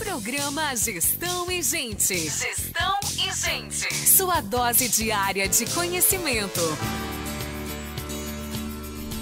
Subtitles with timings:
[0.00, 2.16] Programa Gestão e Gente.
[2.16, 3.94] Gestão e Gente.
[4.08, 6.60] Sua dose diária de conhecimento.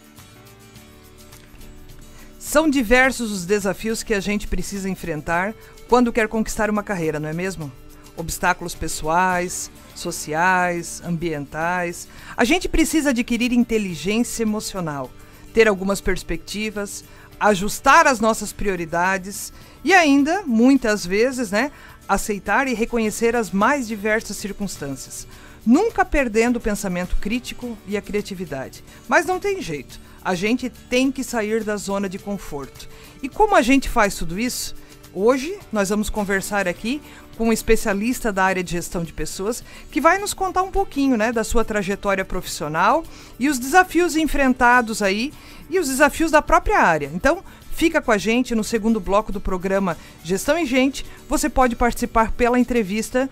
[2.47, 5.53] São diversos os desafios que a gente precisa enfrentar
[5.89, 7.69] quando quer conquistar uma carreira, não é mesmo?
[8.15, 12.07] Obstáculos pessoais, sociais, ambientais.
[12.37, 15.11] A gente precisa adquirir inteligência emocional,
[15.53, 17.03] ter algumas perspectivas,
[17.37, 19.51] ajustar as nossas prioridades
[19.83, 21.69] e ainda, muitas vezes, né,
[22.07, 25.27] aceitar e reconhecer as mais diversas circunstâncias,
[25.65, 28.85] nunca perdendo o pensamento crítico e a criatividade.
[29.05, 32.89] Mas não tem jeito, a gente tem que sair da zona de conforto.
[33.23, 34.75] E como a gente faz tudo isso?
[35.13, 37.01] Hoje nós vamos conversar aqui
[37.37, 41.15] com um especialista da área de gestão de pessoas que vai nos contar um pouquinho,
[41.15, 43.05] né, da sua trajetória profissional
[43.39, 45.31] e os desafios enfrentados aí
[45.69, 47.09] e os desafios da própria área.
[47.13, 51.05] Então, Fica com a gente no segundo bloco do programa Gestão em Gente.
[51.29, 53.29] Você pode participar pela entrevista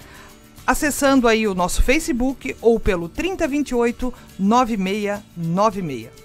[0.67, 6.24] acessando aí o nosso Facebook ou pelo 3028 9696.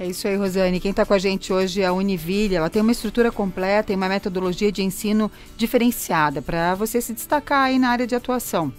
[0.00, 0.78] É isso aí, Rosane.
[0.78, 2.54] Quem está com a gente hoje é a Univille.
[2.54, 7.64] Ela tem uma estrutura completa e uma metodologia de ensino diferenciada para você se destacar
[7.64, 8.72] aí na área de atuação.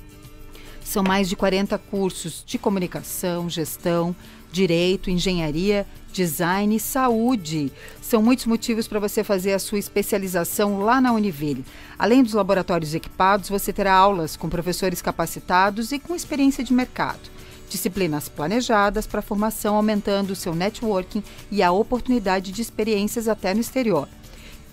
[0.81, 4.16] São mais de 40 cursos de comunicação, gestão,
[4.50, 7.69] direito, engenharia, design e saúde.
[8.01, 11.66] São muitos motivos para você fazer a sua especialização lá na Univille.
[11.97, 17.38] Além dos laboratórios equipados, você terá aulas com professores capacitados e com experiência de mercado.
[17.69, 23.62] Disciplinas planejadas para formação, aumentando o seu networking e a oportunidade de experiências até no
[23.62, 24.09] exterior.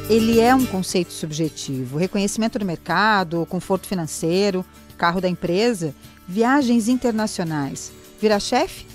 [0.07, 1.97] Ele é um conceito subjetivo.
[1.97, 4.63] Reconhecimento do mercado, conforto financeiro,
[4.99, 5.95] carro da empresa,
[6.27, 7.91] viagens internacionais.
[8.21, 8.85] Virar chefe?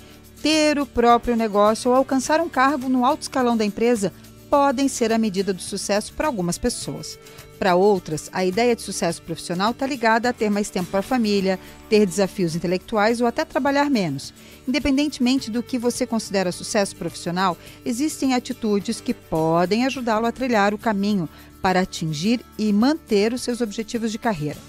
[0.41, 4.13] Ter o próprio negócio ou alcançar um cargo no alto escalão da empresa
[4.49, 7.19] podem ser a medida do sucesso para algumas pessoas.
[7.59, 11.03] Para outras, a ideia de sucesso profissional está ligada a ter mais tempo para a
[11.03, 14.33] família, ter desafios intelectuais ou até trabalhar menos.
[14.67, 20.77] Independentemente do que você considera sucesso profissional, existem atitudes que podem ajudá-lo a trilhar o
[20.77, 21.27] caminho
[21.61, 24.59] para atingir e manter os seus objetivos de carreira.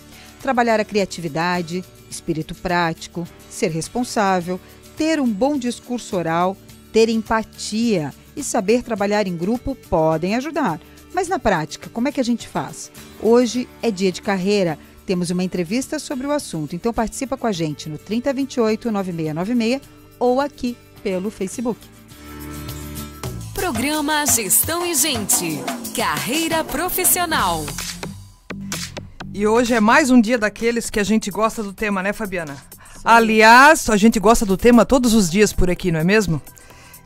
[0.41, 4.59] Trabalhar a criatividade, espírito prático, ser responsável,
[4.97, 6.57] ter um bom discurso oral,
[6.93, 10.81] ter empatia e saber trabalhar em grupo podem ajudar
[11.13, 12.91] mas na prática, como é que a gente faz?
[13.21, 14.79] Hoje é dia de carreira.
[15.07, 19.83] Temos uma entrevista sobre o assunto, então participa com a gente no 3028 9696
[20.19, 21.81] ou aqui pelo Facebook.
[23.53, 25.61] Programa Gestão e Gente.
[25.95, 27.65] Carreira profissional.
[29.35, 32.57] E hoje é mais um dia daqueles que a gente gosta do tema, né, Fabiana?
[33.05, 36.41] Aliás, a gente gosta do tema todos os dias por aqui, não é mesmo?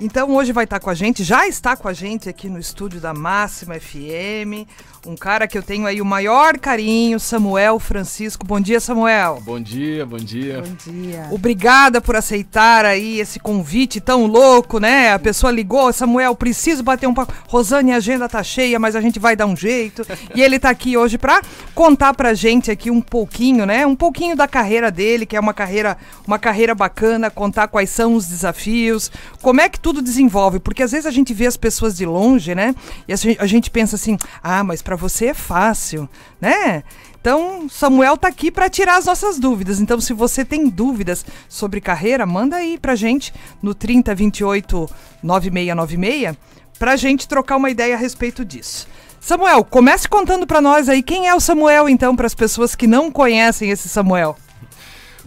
[0.00, 3.00] Então hoje vai estar com a gente, já está com a gente aqui no estúdio
[3.00, 4.68] da Máxima FM,
[5.06, 8.44] um cara que eu tenho aí o maior carinho, Samuel Francisco.
[8.44, 9.40] Bom dia, Samuel.
[9.44, 10.62] Bom dia, bom dia.
[10.62, 11.28] Bom dia.
[11.30, 15.12] Obrigada por aceitar aí esse convite tão louco, né?
[15.12, 17.32] A pessoa ligou, Samuel, preciso bater um papo.
[17.46, 20.04] Rosane, a agenda tá cheia, mas a gente vai dar um jeito.
[20.34, 21.40] e ele tá aqui hoje para
[21.74, 23.86] contar pra gente aqui um pouquinho, né?
[23.86, 28.14] Um pouquinho da carreira dele, que é uma carreira, uma carreira bacana, contar quais são
[28.14, 29.10] os desafios,
[29.40, 32.54] como é que tudo desenvolve, porque às vezes a gente vê as pessoas de longe,
[32.54, 32.74] né?
[33.06, 36.08] E a gente pensa assim: "Ah, mas para você é fácil",
[36.40, 36.82] né?
[37.20, 39.80] Então, Samuel tá aqui para tirar as nossas dúvidas.
[39.80, 44.88] Então, se você tem dúvidas sobre carreira, manda aí pra gente no 3028
[45.24, 46.36] 9696
[46.78, 48.86] pra gente trocar uma ideia a respeito disso.
[49.20, 52.86] Samuel, comece contando para nós aí quem é o Samuel então para as pessoas que
[52.86, 54.36] não conhecem esse Samuel.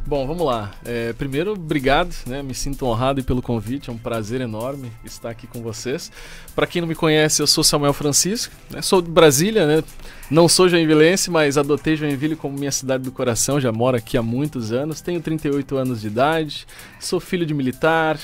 [0.10, 0.72] Bom, vamos lá.
[0.84, 2.42] É, primeiro, obrigado, né?
[2.42, 6.12] Me sinto honrado pelo convite, é um prazer enorme estar aqui com vocês.
[6.56, 8.82] Para quem não me conhece, eu sou Samuel Francisco, né?
[8.82, 9.84] sou de Brasília, né?
[10.32, 14.24] Não sou joinvilense, mas adotei Joinville como minha cidade do coração, já moro aqui há
[14.24, 16.66] muitos anos, tenho 38 anos de idade,
[17.00, 18.20] sou filho de militar,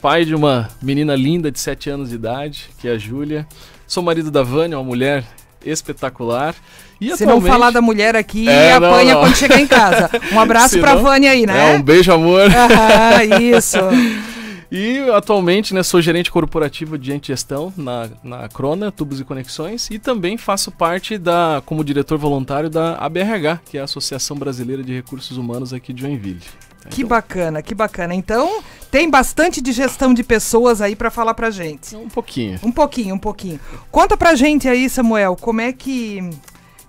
[0.00, 3.44] pai de uma menina linda de 7 anos de idade, que é a Júlia.
[3.88, 5.24] Sou marido da Vânia, uma mulher
[5.64, 6.54] espetacular.
[7.00, 7.44] E Se atualmente...
[7.44, 9.28] não falar da mulher aqui, é, apanha não, não.
[9.28, 10.10] quando chegar em casa.
[10.32, 11.74] Um abraço Se pra não, Vânia aí, né?
[11.74, 12.48] É, um beijo, amor.
[12.50, 13.78] Ah, isso.
[14.70, 19.98] E atualmente né, sou gerente corporativo de gestão na, na Crona, Tubos e Conexões, e
[19.98, 24.92] também faço parte da como diretor voluntário da ABRH, que é a Associação Brasileira de
[24.92, 26.42] Recursos Humanos aqui de Joinville.
[26.88, 28.14] Que então, bacana, que bacana.
[28.14, 31.94] Então, tem bastante de gestão de pessoas aí para falar pra gente.
[31.94, 32.58] Um pouquinho.
[32.62, 33.60] Um pouquinho, um pouquinho.
[33.90, 36.30] Conta pra gente aí, Samuel, como é que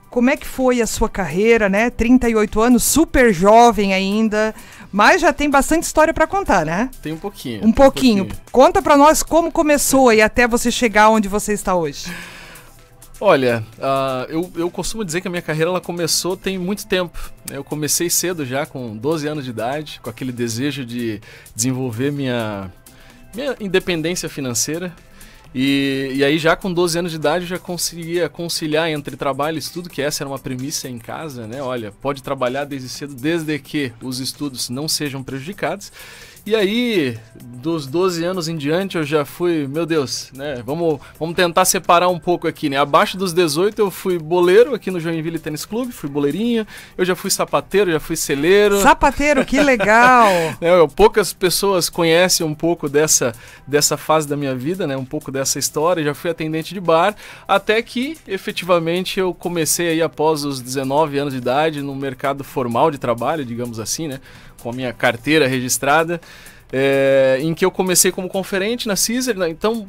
[0.09, 1.89] como é que foi a sua carreira, né?
[1.91, 4.55] 38 anos, super jovem ainda,
[4.91, 6.89] mas já tem bastante história para contar, né?
[7.01, 7.65] Tem um pouquinho.
[7.65, 8.23] Um pouquinho.
[8.23, 8.45] um pouquinho.
[8.51, 12.11] Conta para nós como começou e até você chegar onde você está hoje.
[13.21, 17.19] Olha, uh, eu, eu costumo dizer que a minha carreira ela começou tem muito tempo.
[17.49, 17.57] Né?
[17.57, 21.19] Eu comecei cedo já, com 12 anos de idade, com aquele desejo de
[21.53, 22.71] desenvolver minha,
[23.35, 24.95] minha independência financeira.
[25.53, 29.55] E, e aí já com 12 anos de idade eu já conseguia conciliar entre trabalho
[29.55, 31.61] e estudo, que essa era uma premissa em casa, né?
[31.61, 35.91] Olha, pode trabalhar desde cedo, desde que os estudos não sejam prejudicados.
[36.49, 40.63] E aí, dos 12 anos em diante, eu já fui, meu Deus, né?
[40.65, 42.77] Vamos, vamos tentar separar um pouco aqui, né?
[42.77, 46.65] Abaixo dos 18 eu fui boleiro aqui no Joinville Tênis Clube, fui boleirinha.
[46.97, 48.81] Eu já fui sapateiro, já fui celeiro.
[48.81, 50.27] Sapateiro, que legal!
[50.59, 53.31] é, poucas pessoas conhecem um pouco dessa,
[53.67, 54.97] dessa fase da minha vida, né?
[54.97, 56.03] Um pouco dessa história.
[56.03, 57.15] Já fui atendente de bar,
[57.47, 62.89] até que efetivamente eu comecei aí após os 19 anos de idade no mercado formal
[62.89, 64.19] de trabalho, digamos assim, né?
[64.59, 66.19] Com a minha carteira registrada,
[66.71, 69.35] é, em que eu comecei como conferente na Caesar.
[69.35, 69.49] Né?
[69.49, 69.87] Então,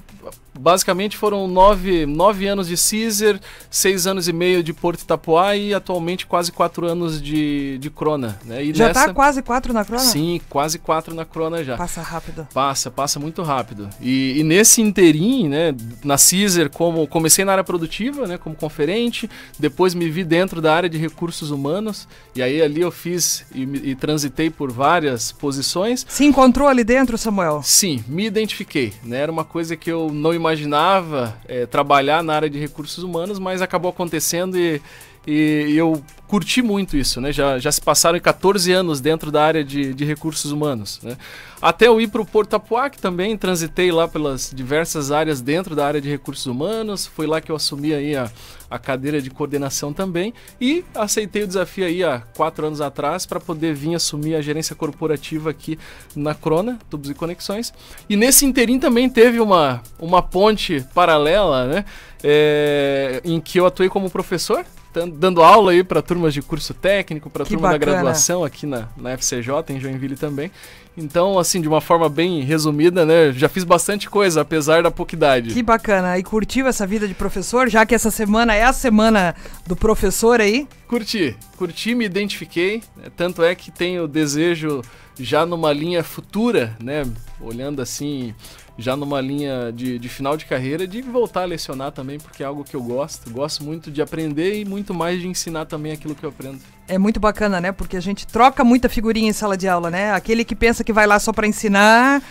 [0.59, 5.75] basicamente foram nove, nove anos de Caesar, seis anos e meio de Porto Itapuá e
[5.75, 8.39] atualmente quase quatro anos de, de Crona.
[8.45, 8.65] Né?
[8.65, 9.15] E já está nessa...
[9.15, 10.03] quase quatro na Crona?
[10.03, 11.77] Sim, quase quatro na Crona já.
[11.77, 12.47] Passa rápido.
[12.53, 13.89] Passa, passa muito rápido.
[14.01, 15.75] E, e nesse interim, né,
[16.05, 20.75] na Caesar, como comecei na área produtiva, né, como conferente, depois me vi dentro da
[20.75, 26.07] área de recursos humanos, e aí ali eu fiz e, e transitei por várias posições.
[26.09, 27.63] Se encontrou ali dentro, Samuel?
[27.63, 28.93] Sim, me identifiquei.
[29.05, 29.19] Né?
[29.19, 33.63] Era uma coisa que eu não imaginava é, trabalhar na área de recursos humanos, mas
[33.63, 34.81] acabou acontecendo e,
[35.27, 37.33] e eu curti muito isso, né?
[37.33, 41.17] Já, já se passaram 14 anos dentro da área de, de recursos humanos, né?
[41.61, 45.85] Até eu ir para o Porto Apuac também, transitei lá pelas diversas áreas dentro da
[45.85, 48.31] área de recursos humanos, foi lá que eu assumi aí a,
[48.71, 53.41] a cadeira de coordenação também e aceitei o desafio aí há quatro anos atrás para
[53.41, 55.79] poder vir assumir a gerência corporativa aqui
[56.15, 57.75] na Crona, Tubos e Conexões.
[58.09, 61.85] E nesse interim também teve uma, uma ponte paralela, né?
[62.23, 67.31] É, em que eu atuei como professor dando aula aí para turmas de curso técnico,
[67.31, 67.79] para turma bacana.
[67.79, 70.51] da graduação aqui na, na FCJ, em Joinville também.
[70.97, 73.33] Então, assim, de uma forma bem resumida, né?
[73.33, 75.55] Já fiz bastante coisa, apesar da pouca idade.
[75.55, 76.19] Que bacana.
[76.19, 79.35] E curtiu essa vida de professor, já que essa semana é a semana
[79.67, 80.67] do professor aí?
[80.89, 82.83] Curti, curti, me identifiquei.
[82.97, 83.05] Né?
[83.17, 84.83] Tanto é que tenho desejo
[85.19, 87.07] já numa linha futura, né?
[87.41, 88.35] Olhando assim
[88.81, 92.47] já numa linha de, de final de carreira, de voltar a lecionar também, porque é
[92.47, 93.31] algo que eu gosto.
[93.31, 96.59] Gosto muito de aprender e muito mais de ensinar também aquilo que eu aprendo.
[96.89, 97.71] É muito bacana, né?
[97.71, 100.13] Porque a gente troca muita figurinha em sala de aula, né?
[100.13, 102.23] Aquele que pensa que vai lá só para ensinar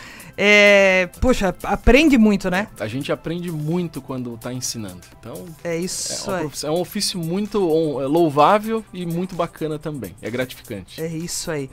[0.41, 2.69] é, poxa, aprende muito, né?
[2.79, 5.01] A gente aprende muito quando está ensinando.
[5.19, 7.57] Então, é isso é, é um ofício muito
[8.01, 10.15] é louvável e muito bacana também.
[10.21, 11.01] É gratificante.
[11.01, 11.69] É isso aí.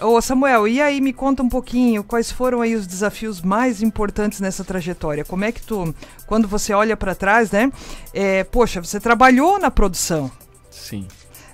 [0.00, 4.40] Ô Samuel, e aí me conta um pouquinho quais foram aí os desafios mais importantes
[4.40, 5.24] nessa trajetória?
[5.24, 5.94] Como é que tu,
[6.26, 7.70] quando você olha para trás, né?
[8.12, 10.28] É, poxa, você trabalhou na produção.
[10.68, 11.06] Sim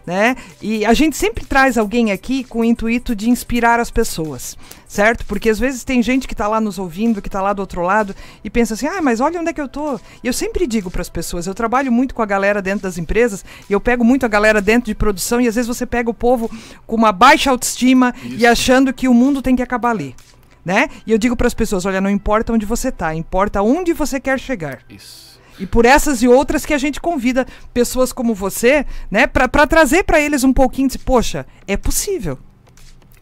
[0.06, 0.36] né?
[0.62, 5.26] E a gente sempre traz alguém aqui com o intuito de inspirar as pessoas, certo?
[5.26, 7.82] Porque às vezes tem gente que está lá nos ouvindo, que está lá do outro
[7.82, 9.96] lado e pensa assim: "Ah, mas olha onde é que eu tô".
[10.22, 12.96] E eu sempre digo para as pessoas, eu trabalho muito com a galera dentro das
[12.96, 16.08] empresas, e eu pego muito a galera dentro de produção e às vezes você pega
[16.08, 16.48] o povo
[16.86, 18.36] com uma baixa autoestima Isso.
[18.38, 20.14] e achando que o mundo tem que acabar ali.
[20.64, 20.88] Né?
[21.06, 24.18] E eu digo para as pessoas, olha, não importa onde você está, importa onde você
[24.18, 24.80] quer chegar.
[24.90, 25.35] Isso.
[25.58, 30.04] E por essas e outras que a gente convida pessoas como você, né, para trazer
[30.04, 32.38] para eles um pouquinho de, poxa, é possível.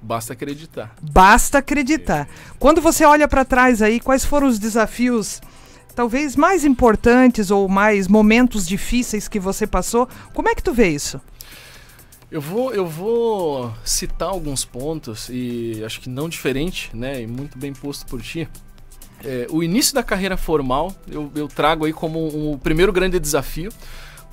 [0.03, 0.95] Basta acreditar.
[1.01, 2.29] Basta acreditar.
[2.59, 5.41] Quando você olha para trás aí, quais foram os desafios
[5.95, 10.09] talvez mais importantes ou mais momentos difíceis que você passou?
[10.35, 11.21] Como é que tu vê isso?
[12.31, 17.57] Eu vou, eu vou citar alguns pontos e acho que não diferente, né, e muito
[17.57, 18.49] bem posto por ti
[19.25, 23.19] é, o início da carreira formal eu, eu trago aí como um, um primeiro grande
[23.19, 23.73] desafio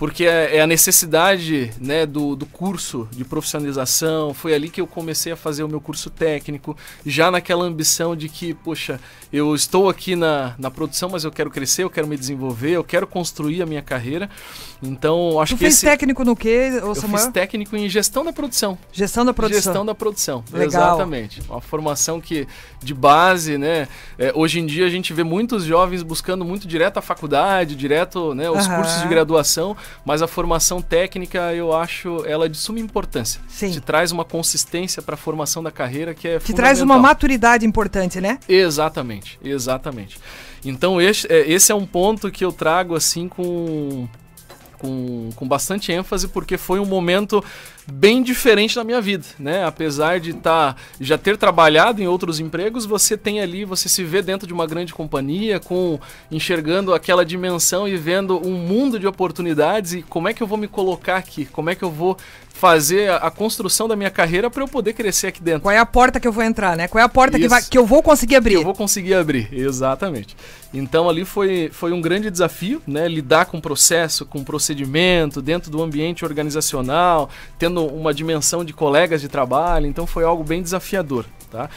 [0.02, 4.34] porque é, é, a necessidade né, do, do curso de profissionalização.
[4.34, 8.28] Foi ali que eu comecei a fazer o meu curso técnico, já naquela ambição de
[8.28, 9.00] que, poxa,
[9.32, 12.84] eu estou aqui na, na produção, mas eu quero crescer, eu quero me desenvolver, eu
[12.84, 14.28] quero construir a minha carreira.
[14.82, 15.66] Então, acho tu que.
[15.66, 15.86] fez esse...
[15.86, 18.78] técnico no quê, Eu fiz técnico em gestão da produção.
[18.92, 19.62] Gestão da produção.
[19.62, 20.68] Gestão da produção, Legal.
[20.68, 21.42] exatamente.
[21.50, 22.48] Uma formação que,
[22.82, 23.88] de base, né?
[24.18, 28.34] É, hoje em dia a gente vê muitos jovens buscando muito direto a faculdade, direto
[28.34, 33.42] né, os cursos de graduação mas a formação técnica eu acho ela de suma importância.
[33.48, 33.72] Sim.
[33.72, 37.66] Te traz uma consistência para a formação da carreira que é Te traz uma maturidade
[37.66, 38.40] importante, né?
[38.48, 40.20] Exatamente, exatamente.
[40.64, 44.08] Então esse, é, esse é um ponto que eu trago assim com
[44.82, 47.44] com, com bastante ênfase, porque foi um momento
[47.92, 49.66] bem diferente na minha vida, né?
[49.66, 54.22] Apesar de tá, já ter trabalhado em outros empregos, você tem ali, você se vê
[54.22, 56.00] dentro de uma grande companhia, com
[56.32, 60.58] enxergando aquela dimensão e vendo um mundo de oportunidades e como é que eu vou
[60.58, 62.18] me colocar aqui, como é que eu vou
[62.62, 65.62] fazer a, a construção da minha carreira para eu poder crescer aqui dentro.
[65.62, 66.88] Qual é a porta que eu vou entrar, né?
[66.88, 68.52] Qual é a porta que, vai, que eu vou conseguir abrir?
[68.52, 70.38] Que eu vou conseguir abrir, exatamente.
[70.72, 73.08] Então ali foi, foi um grande desafio, né?
[73.08, 79.28] Lidar com processo, com procedimento, dentro do ambiente organizacional, tendo uma dimensão de colegas de
[79.28, 81.70] trabalho, então foi algo bem desafiador, tá?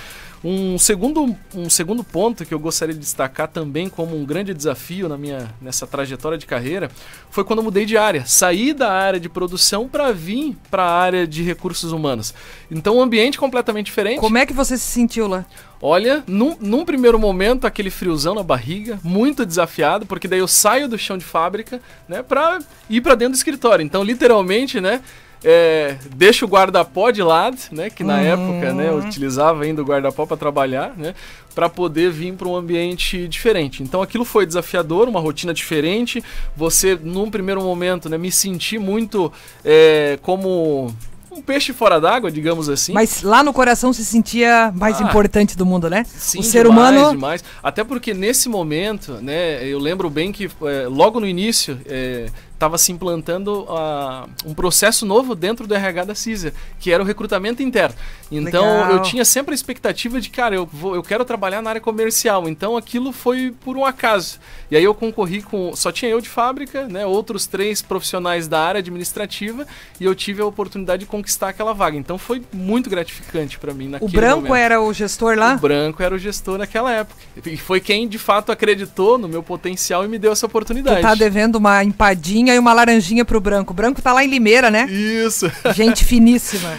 [0.45, 5.09] Um segundo, um segundo ponto que eu gostaria de destacar também como um grande desafio
[5.09, 6.91] na minha, nessa trajetória de carreira
[7.31, 8.25] foi quando eu mudei de área.
[8.27, 12.35] Saí da área de produção para vir para a área de recursos humanos.
[12.71, 14.21] Então, um ambiente completamente diferente.
[14.21, 15.47] Como é que você se sentiu lá?
[15.81, 20.87] Olha, num, num, primeiro momento, aquele friozão na barriga, muito desafiado, porque daí eu saio
[20.89, 22.59] do chão de fábrica, né, pra
[22.91, 23.83] ir para dentro do escritório.
[23.83, 25.01] Então, literalmente, né,
[25.45, 27.91] é, deixa o guarda-pó de lado, né?
[27.91, 28.21] Que na uhum.
[28.21, 31.15] época, né, eu utilizava ainda o guarda-pó para trabalhar, né?
[31.55, 33.83] Para poder vir para um ambiente diferente.
[33.83, 36.25] Então aquilo foi desafiador, uma rotina diferente.
[36.57, 39.31] Você, num primeiro momento, né, me senti muito
[39.63, 40.93] é, como
[41.31, 42.93] um peixe fora d'água, digamos assim.
[42.93, 46.05] Mas lá no coração se sentia mais ah, importante do mundo, né?
[46.07, 47.11] Sim, o ser demais, humano.
[47.11, 47.45] Demais.
[47.63, 52.79] Até porque nesse momento, né, eu lembro bem que é, logo no início, é, estava
[52.79, 57.63] se implantando uh, um processo novo dentro do RH da Caesar, que era o recrutamento
[57.63, 57.95] interno.
[58.31, 58.93] Então Legal.
[58.93, 62.49] eu tinha sempre a expectativa de, cara, eu, vou, eu quero trabalhar na área comercial.
[62.49, 64.39] Então aquilo foi por um acaso.
[64.71, 65.75] E aí eu concorri com.
[65.77, 67.05] Só tinha eu de fábrica, né?
[67.05, 69.67] Outros três profissionais da área administrativa,
[70.01, 71.97] e eu tive a oportunidade de conquistar aquela vaga.
[71.97, 74.55] Então foi muito gratificante para mim naquele O Branco momento.
[74.55, 75.55] era o gestor lá?
[75.55, 77.21] O Branco era o gestor naquela época.
[77.47, 81.01] E foi quem de fato acreditou no meu potencial e me deu essa oportunidade.
[81.01, 83.73] Tu tá devendo uma empadinha uma laranjinha pro branco.
[83.73, 84.87] O branco tá lá em Limeira, né?
[84.91, 85.51] Isso.
[85.75, 86.79] Gente finíssima.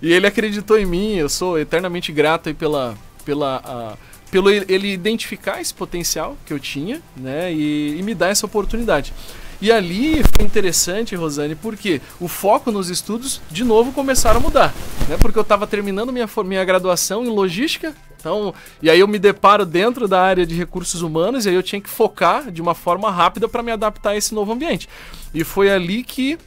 [0.00, 2.94] e ele acreditou em mim, eu sou eternamente grato aí pela.
[3.24, 3.96] pela
[4.28, 9.12] pelo ele identificar esse potencial que eu tinha, né, e, e me dar essa oportunidade.
[9.60, 14.74] E ali foi interessante, Rosane, porque o foco nos estudos de novo começaram a mudar,
[15.08, 15.16] né?
[15.20, 19.64] Porque eu estava terminando minha, minha graduação em logística, então, e aí eu me deparo
[19.64, 23.10] dentro da área de recursos humanos e aí eu tinha que focar de uma forma
[23.10, 24.88] rápida para me adaptar a esse novo ambiente.
[25.32, 26.38] E foi ali que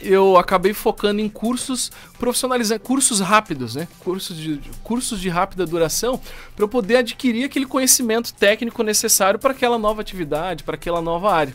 [0.00, 3.86] eu acabei focando em cursos profissionalizantes, cursos rápidos, né?
[3.98, 6.18] Cursos de, cursos de rápida duração,
[6.56, 11.32] para eu poder adquirir aquele conhecimento técnico necessário para aquela nova atividade, para aquela nova
[11.32, 11.54] área.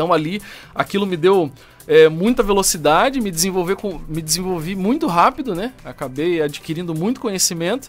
[0.00, 0.40] Então ali,
[0.74, 1.52] aquilo me deu
[1.86, 5.74] é, muita velocidade, me, desenvolver com, me desenvolvi muito rápido, né?
[5.84, 7.86] Acabei adquirindo muito conhecimento.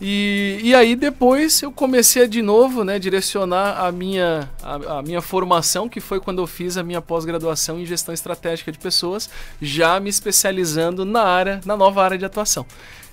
[0.00, 5.02] E, e aí depois eu comecei a, de novo, né, direcionar a minha, a, a
[5.02, 9.30] minha formação, que foi quando eu fiz a minha pós-graduação em gestão estratégica de pessoas,
[9.62, 12.66] já me especializando na área, na nova área de atuação.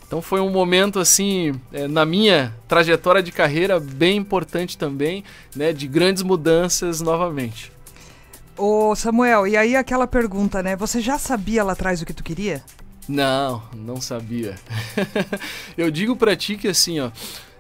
[0.08, 5.24] Então foi um momento assim é, na minha trajetória de carreira bem importante também,
[5.56, 7.72] né, de grandes mudanças novamente.
[8.58, 10.76] Ô Samuel, e aí aquela pergunta, né?
[10.76, 12.64] Você já sabia lá atrás o que tu queria?
[13.08, 14.56] Não, não sabia.
[15.78, 17.12] eu digo para ti que assim, ó,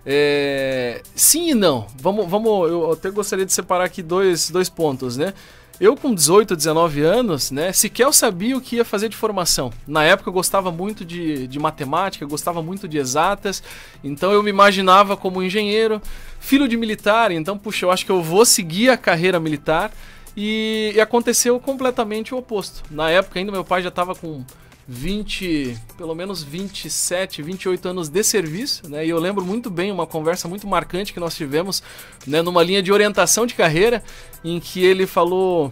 [0.05, 1.01] é...
[1.15, 1.87] sim e não.
[1.97, 2.69] Vamos, vamos.
[2.69, 5.33] Eu até gostaria de separar aqui dois, dois pontos, né?
[5.81, 9.73] Eu com 18, 19 anos, né, sequer eu sabia o que ia fazer de formação.
[9.87, 13.63] Na época eu gostava muito de, de matemática, gostava muito de exatas,
[14.03, 15.99] então eu me imaginava como engenheiro,
[16.39, 19.91] filho de militar, então, puxa, eu acho que eu vou seguir a carreira militar.
[20.35, 22.83] E, e aconteceu completamente o oposto.
[22.89, 24.43] Na época ainda meu pai já estava com
[24.87, 29.05] 20, pelo menos 27, 28 anos de serviço, né?
[29.05, 31.81] E eu lembro muito bem uma conversa muito marcante que nós tivemos,
[32.25, 34.03] né, numa linha de orientação de carreira,
[34.43, 35.71] em que ele falou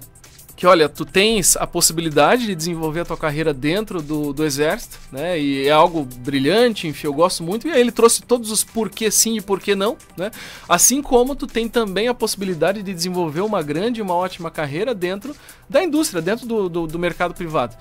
[0.59, 4.99] que olha, tu tens a possibilidade de desenvolver a tua carreira dentro do, do exército,
[5.09, 5.39] né?
[5.39, 7.65] E é algo brilhante, enfim, eu gosto muito.
[7.65, 10.29] E aí ele trouxe todos os porquê sim e porquê não, né?
[10.67, 14.93] Assim como tu tem também a possibilidade de desenvolver uma grande e uma ótima carreira
[14.93, 15.33] dentro
[15.69, 17.77] da indústria, dentro do, do, do mercado privado.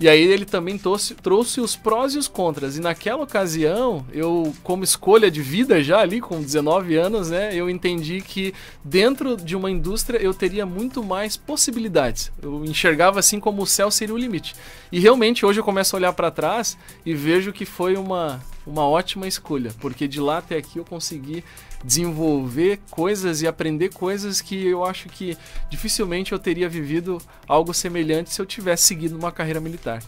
[0.00, 2.78] E aí ele também trouxe, trouxe os prós e os contras.
[2.78, 7.68] E naquela ocasião, eu, como escolha de vida já ali, com 19 anos, né, eu
[7.68, 12.32] entendi que dentro de uma indústria eu teria muito mais possibilidades.
[12.42, 14.54] Eu enxergava assim como o céu seria o limite.
[14.90, 18.86] E realmente hoje eu começo a olhar para trás e vejo que foi uma, uma
[18.86, 21.44] ótima escolha, porque de lá até aqui eu consegui
[21.84, 25.36] desenvolver coisas e aprender coisas que eu acho que
[25.70, 30.02] dificilmente eu teria vivido algo semelhante se eu tivesse seguido uma carreira militar.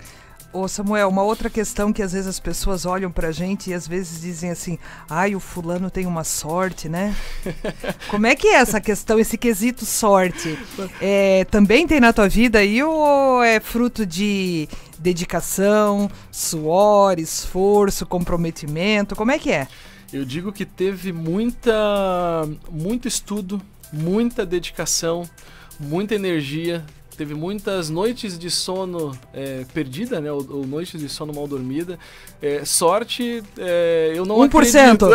[0.52, 3.88] Ô Samuel, uma outra questão que às vezes as pessoas olham pra gente e às
[3.88, 4.78] vezes dizem assim,
[5.08, 7.16] ai, o fulano tem uma sorte, né?
[8.10, 10.58] Como é que é essa questão, esse quesito sorte?
[11.00, 14.68] É, também tem na tua vida aí ou é fruto de
[15.02, 19.16] dedicação, suor, esforço, comprometimento?
[19.16, 19.66] Como é que é?
[20.12, 23.60] Eu digo que teve muita, muito estudo,
[23.92, 25.28] muita dedicação,
[25.80, 26.84] muita energia.
[27.16, 30.32] Teve muitas noites de sono é, perdida, né?
[30.32, 31.98] Ou, ou, noites de sono mal dormida.
[32.40, 34.46] É, sorte, é, eu não 1%.
[34.46, 35.06] acredito.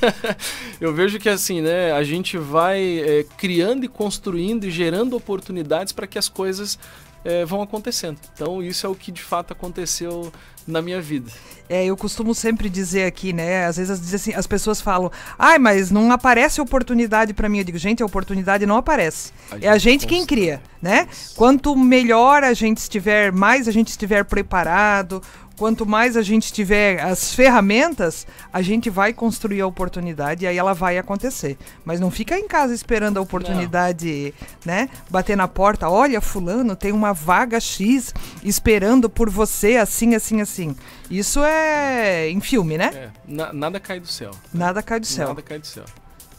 [0.80, 1.92] Eu vejo que assim, né?
[1.92, 6.78] A gente vai é, criando e construindo e gerando oportunidades para que as coisas
[7.26, 8.18] é, vão acontecendo.
[8.32, 10.32] Então isso é o que de fato aconteceu
[10.66, 11.30] na minha vida.
[11.68, 13.66] É, eu costumo sempre dizer aqui, né?
[13.66, 17.58] Às vezes assim, as pessoas falam, ai, mas não aparece oportunidade para mim.
[17.58, 19.32] Eu digo, gente, a oportunidade não aparece.
[19.50, 21.08] A é a gente quem cria, né?
[21.34, 25.20] Quanto melhor a gente estiver, mais a gente estiver preparado,
[25.56, 30.56] quanto mais a gente tiver as ferramentas, a gente vai construir a oportunidade e aí
[30.56, 31.56] ela vai acontecer.
[31.84, 34.74] Mas não fica em casa esperando a oportunidade, não.
[34.74, 34.88] né?
[35.10, 38.14] Bater na porta, olha, fulano, tem uma vaga X
[38.44, 40.76] esperando por você, assim, assim, assim.
[41.10, 42.90] Isso é em filme, né?
[42.94, 44.30] É, na, nada cai do céu.
[44.52, 45.28] Nada cai do céu.
[45.28, 45.84] Nada cai do céu.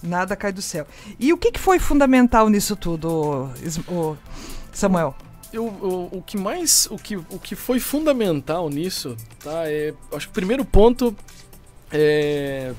[0.03, 0.85] Nada cai do céu.
[1.19, 3.49] E o que, que foi fundamental nisso tudo,
[4.71, 5.15] Samuel?
[5.51, 9.69] Eu, o, o que mais, o que, o que foi fundamental nisso, tá?
[9.69, 11.15] É, acho que o primeiro ponto
[11.91, 12.73] é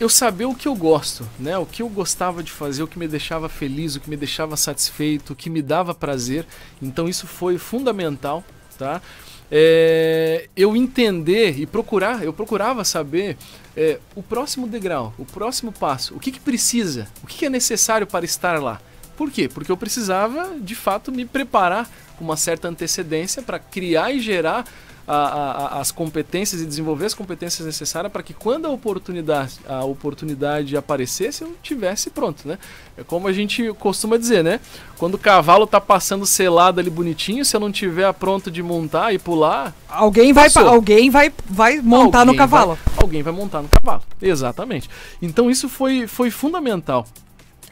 [0.00, 1.58] eu saber o que eu gosto, né?
[1.58, 4.56] O que eu gostava de fazer, o que me deixava feliz, o que me deixava
[4.56, 6.46] satisfeito, o que me dava prazer.
[6.80, 8.44] Então isso foi fundamental,
[8.78, 9.02] tá?
[9.50, 13.36] É, eu entender e procurar, eu procurava saber
[13.76, 17.50] é, o próximo degrau, o próximo passo, o que, que precisa, o que, que é
[17.50, 18.80] necessário para estar lá.
[19.18, 19.48] Por quê?
[19.48, 24.64] Porque eu precisava, de fato, me preparar com uma certa antecedência para criar e gerar
[25.08, 29.84] a, a, as competências e desenvolver as competências necessárias para que quando a oportunidade, a
[29.84, 32.60] oportunidade aparecesse, eu tivesse pronto, né?
[32.96, 34.60] É como a gente costuma dizer, né?
[34.98, 39.12] Quando o cavalo tá passando selado ali bonitinho, se eu não tiver pronto de montar
[39.12, 42.78] e pular, alguém vai alguém vai vai montar alguém no cavalo.
[42.84, 44.02] Vai, alguém vai montar no cavalo.
[44.22, 44.88] Exatamente.
[45.20, 47.04] Então isso foi foi fundamental.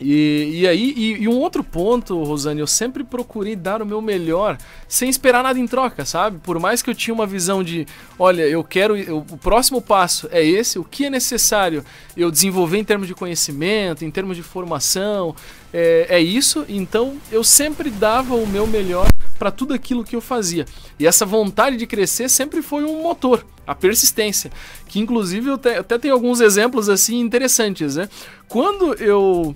[0.00, 4.02] E, e aí, e, e, um outro ponto, Rosane, eu sempre procurei dar o meu
[4.02, 6.38] melhor sem esperar nada em troca, sabe?
[6.42, 7.86] Por mais que eu tinha uma visão de,
[8.18, 11.82] olha, eu quero, eu, o próximo passo é esse, o que é necessário
[12.14, 15.34] eu desenvolver em termos de conhecimento, em termos de formação,
[15.72, 19.06] é, é isso, então eu sempre dava o meu melhor
[19.38, 20.66] para tudo aquilo que eu fazia.
[20.98, 24.50] E essa vontade de crescer sempre foi um motor, a persistência,
[24.88, 28.08] que inclusive eu até, até tenho alguns exemplos assim interessantes, né?
[28.48, 29.54] Quando eu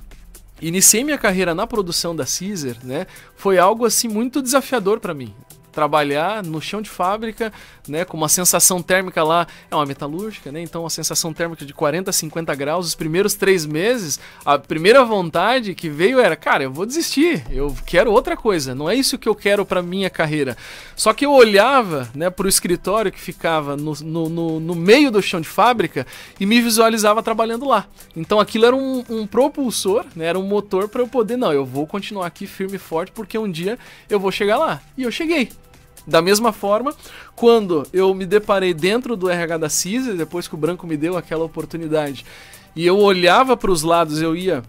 [0.60, 3.06] iniciei minha carreira na produção da Caesar, né?
[3.36, 5.34] Foi algo assim muito desafiador para mim
[5.70, 7.52] trabalhar no chão de fábrica,
[7.88, 11.72] né, com uma sensação térmica lá, é uma metalúrgica, né, então uma sensação térmica de
[11.72, 16.72] 40, 50 graus, os primeiros três meses, a primeira vontade que veio era, cara, eu
[16.72, 20.56] vou desistir, eu quero outra coisa, não é isso que eu quero para minha carreira.
[20.96, 25.22] Só que eu olhava, né, pro escritório que ficava no, no, no, no meio do
[25.22, 26.06] chão de fábrica
[26.38, 27.86] e me visualizava trabalhando lá.
[28.14, 31.64] Então aquilo era um, um propulsor, né, era um motor para eu poder, não, eu
[31.64, 33.78] vou continuar aqui firme e forte porque um dia
[34.08, 34.80] eu vou chegar lá.
[34.96, 35.50] E eu cheguei.
[36.06, 36.94] Da mesma forma,
[37.36, 41.16] quando eu me deparei dentro do RH da CISA, depois que o Branco me deu
[41.16, 42.24] aquela oportunidade,
[42.74, 44.62] e eu olhava para os lados, eu ia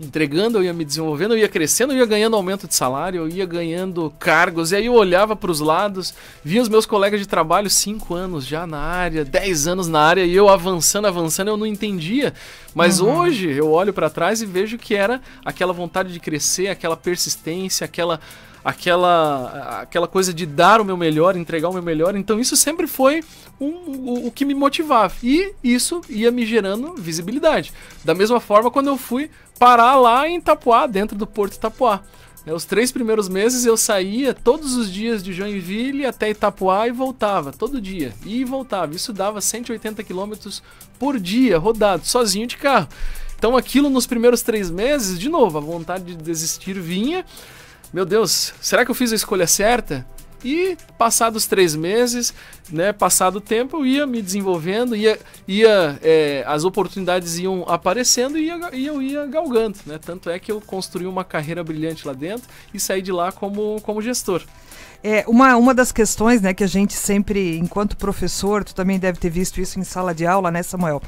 [0.00, 3.28] entregando, eu ia me desenvolvendo, eu ia crescendo, eu ia ganhando aumento de salário, eu
[3.28, 7.26] ia ganhando cargos, e aí eu olhava para os lados, via os meus colegas de
[7.26, 11.56] trabalho, 5 anos já na área, 10 anos na área, e eu avançando, avançando, eu
[11.56, 12.32] não entendia.
[12.74, 13.18] Mas uhum.
[13.18, 17.84] hoje eu olho para trás e vejo que era aquela vontade de crescer, aquela persistência,
[17.84, 18.20] aquela
[18.64, 22.16] aquela, aquela coisa de dar o meu melhor, entregar o meu melhor.
[22.16, 23.22] Então isso sempre foi
[23.60, 25.14] um, o, que me motivava.
[25.22, 27.72] E isso ia me gerando visibilidade.
[28.04, 32.02] Da mesma forma, quando eu fui parar lá em Itapuá, dentro do Porto Itapuá.
[32.46, 36.92] Né, os três primeiros meses eu saía todos os dias de Joinville até Itapuá e
[36.92, 38.12] voltava, todo dia.
[38.24, 38.94] E voltava.
[38.94, 40.62] Isso dava 180 quilômetros
[40.98, 42.88] por dia, rodado, sozinho de carro.
[43.38, 47.24] Então aquilo nos primeiros três meses, de novo, a vontade de desistir vinha
[47.92, 50.06] meu Deus, será que eu fiz a escolha certa?
[50.44, 52.32] E passados três meses,
[52.70, 58.38] né, passado o tempo, eu ia me desenvolvendo, ia, ia é, as oportunidades iam aparecendo
[58.38, 59.78] e, ia, e, eu ia galgando.
[59.84, 59.98] Né?
[59.98, 63.80] Tanto é que eu construí uma carreira brilhante lá dentro e saí de lá como,
[63.82, 64.42] como gestor.
[65.02, 69.18] É, uma, uma das questões né, que a gente sempre, enquanto professor, tu também deve
[69.18, 71.02] ter visto isso em sala de aula, né, Samuel?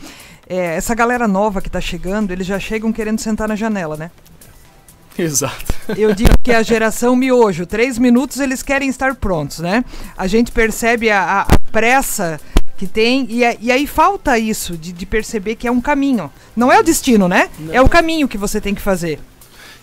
[0.48, 4.10] É, essa galera nova que está chegando, eles já chegam querendo sentar na janela, né?
[5.24, 5.74] Exato.
[5.96, 9.85] Eu digo que a geração miojo, três minutos eles querem estar prontos, né?
[10.16, 12.40] A gente percebe a, a pressa
[12.76, 16.33] que tem e, e, aí falta isso de, de, perceber que é um caminho.
[16.56, 17.50] Não é o destino, né?
[17.59, 17.74] Não.
[17.74, 19.20] É o caminho que você tem que fazer.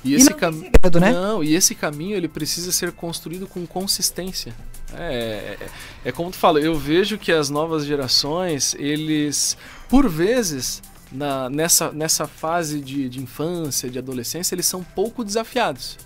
[0.04, 1.12] E esse caminho, né?
[1.12, 4.54] Não, e esse caminho ele precisa ser construído com consistência.
[4.96, 5.68] É, é,
[6.06, 9.58] é como tu fala, eu vejo que as novas gerações, eles,
[9.90, 15.98] por vezes, na, nessa, nessa fase de, de infância, de adolescência, eles são pouco desafiados.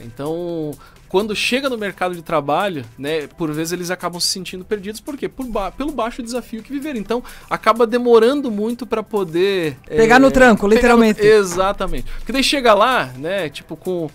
[0.00, 0.72] Então,
[1.08, 5.16] quando chega no mercado de trabalho, né, por vezes eles acabam se sentindo perdidos, por
[5.16, 5.28] quê?
[5.28, 7.00] Por ba pelo baixo desafio que viveram.
[7.00, 9.76] Então, acaba demorando muito para poder...
[9.86, 11.20] Pegar é, no tranco, literalmente.
[11.20, 11.26] No...
[11.26, 12.10] Exatamente.
[12.18, 14.08] Porque daí chega lá, né, tipo, com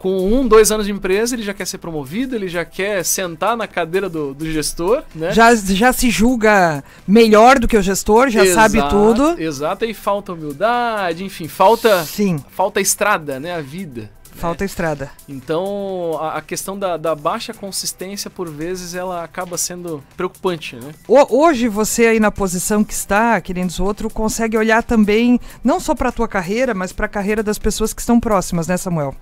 [0.00, 3.54] com um, dois anos de empresa, ele já quer ser promovido, ele já quer sentar
[3.54, 5.30] na cadeira do, do gestor, né?
[5.30, 9.38] Já, já se julga melhor do que o gestor, já exato, sabe tudo.
[9.38, 12.42] Exato, e falta humildade, enfim, falta, Sim.
[12.50, 13.54] falta estrada, né?
[13.54, 14.10] A vida.
[14.40, 14.66] Falta né?
[14.66, 15.10] estrada.
[15.28, 20.94] Então, a, a questão da, da, baixa consistência, por vezes, ela acaba sendo preocupante, né?
[21.06, 26.08] Hoje, você aí na posição que está, querendo outro, consegue olhar também, não só para
[26.08, 29.14] a tua carreira, mas para a carreira das pessoas que estão próximas, né, Samuel?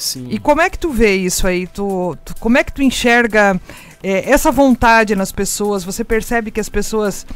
[0.00, 0.26] Sim.
[0.30, 1.66] E como é que tu vê isso aí?
[1.66, 3.60] Tu, tu como é que tu enxerga
[4.02, 5.84] é, essa vontade nas pessoas?
[5.84, 7.26] Você percebe que as pessoas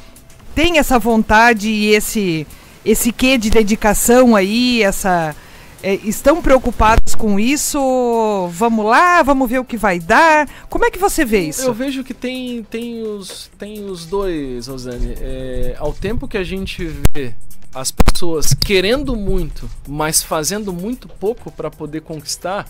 [0.55, 2.46] têm essa vontade e esse
[2.85, 5.35] esse quê de dedicação aí, essa
[5.83, 8.48] é, estão preocupados com isso?
[8.50, 10.48] Vamos lá, vamos ver o que vai dar.
[10.70, 11.62] Como é que você vê isso?
[11.62, 15.14] Eu vejo que tem, tem, os, tem os dois, Rosane.
[15.20, 17.35] É, ao tempo que a gente vê
[17.75, 22.67] as pessoas querendo muito, mas fazendo muito pouco para poder conquistar,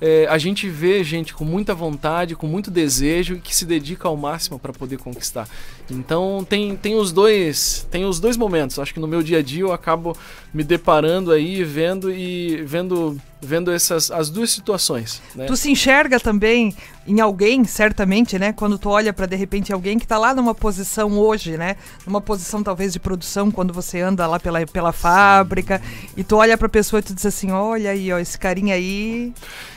[0.00, 4.08] é, a gente vê gente com muita vontade, com muito desejo e que se dedica
[4.08, 5.48] ao máximo para poder conquistar.
[5.90, 8.78] Então tem, tem os dois tem os dois momentos.
[8.78, 10.16] Acho que no meu dia a dia eu acabo
[10.52, 15.22] me deparando aí vendo e vendo vendo essas as duas situações.
[15.34, 15.46] Né?
[15.46, 16.74] Tu se enxerga também
[17.06, 18.52] em alguém, certamente, né?
[18.52, 21.76] Quando tu olha para de repente alguém que está lá numa posição hoje, né?
[22.06, 25.82] Numa posição talvez de produção, quando você anda lá pela, pela fábrica
[26.16, 28.74] e tu olha para a pessoa e tu diz assim, olha aí, ó, esse carinha
[28.74, 29.32] aí.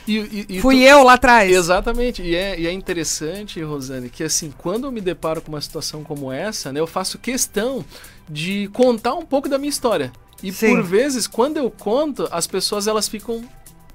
[0.06, 0.82] E, e, e Fui tu...
[0.82, 1.52] eu lá atrás.
[1.52, 2.22] Exatamente.
[2.22, 6.02] E é, e é interessante, Rosane, que assim, quando eu me deparo com uma situação
[6.02, 6.80] como essa, né?
[6.80, 7.84] Eu faço questão
[8.28, 10.12] de contar um pouco da minha história.
[10.42, 10.68] E Sim.
[10.68, 13.42] por vezes, quando eu conto, as pessoas elas ficam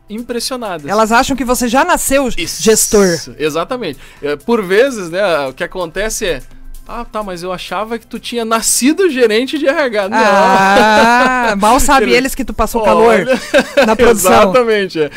[0.09, 0.87] impressionadas.
[0.87, 3.07] Elas acham que você já nasceu Isso, gestor.
[3.37, 3.99] Exatamente.
[4.21, 6.41] É, por vezes, né, o que acontece é
[6.85, 10.09] ah, tá, mas eu achava que tu tinha nascido gerente de RH.
[10.09, 10.17] Não.
[10.19, 13.39] Ah, mal sabe eles que tu passou Olha, calor
[13.87, 14.33] na produção.
[14.33, 15.01] Exatamente.
[15.01, 15.09] É.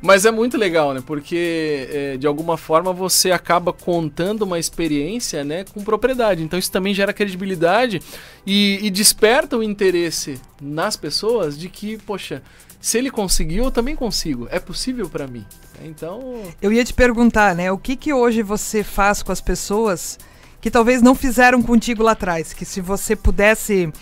[0.00, 1.00] Mas é muito legal, né?
[1.06, 6.42] Porque é, de alguma forma você acaba contando uma experiência, né, com propriedade.
[6.42, 8.02] Então isso também gera credibilidade
[8.44, 12.42] e, e desperta o interesse nas pessoas de que, poxa,
[12.82, 14.48] Se ele conseguiu, eu também consigo.
[14.50, 15.46] É possível para mim.
[15.84, 16.42] Então.
[16.60, 17.70] Eu ia te perguntar, né?
[17.70, 20.18] O que que hoje você faz com as pessoas
[20.60, 22.52] que talvez não fizeram contigo lá atrás?
[22.52, 23.92] Que se você pudesse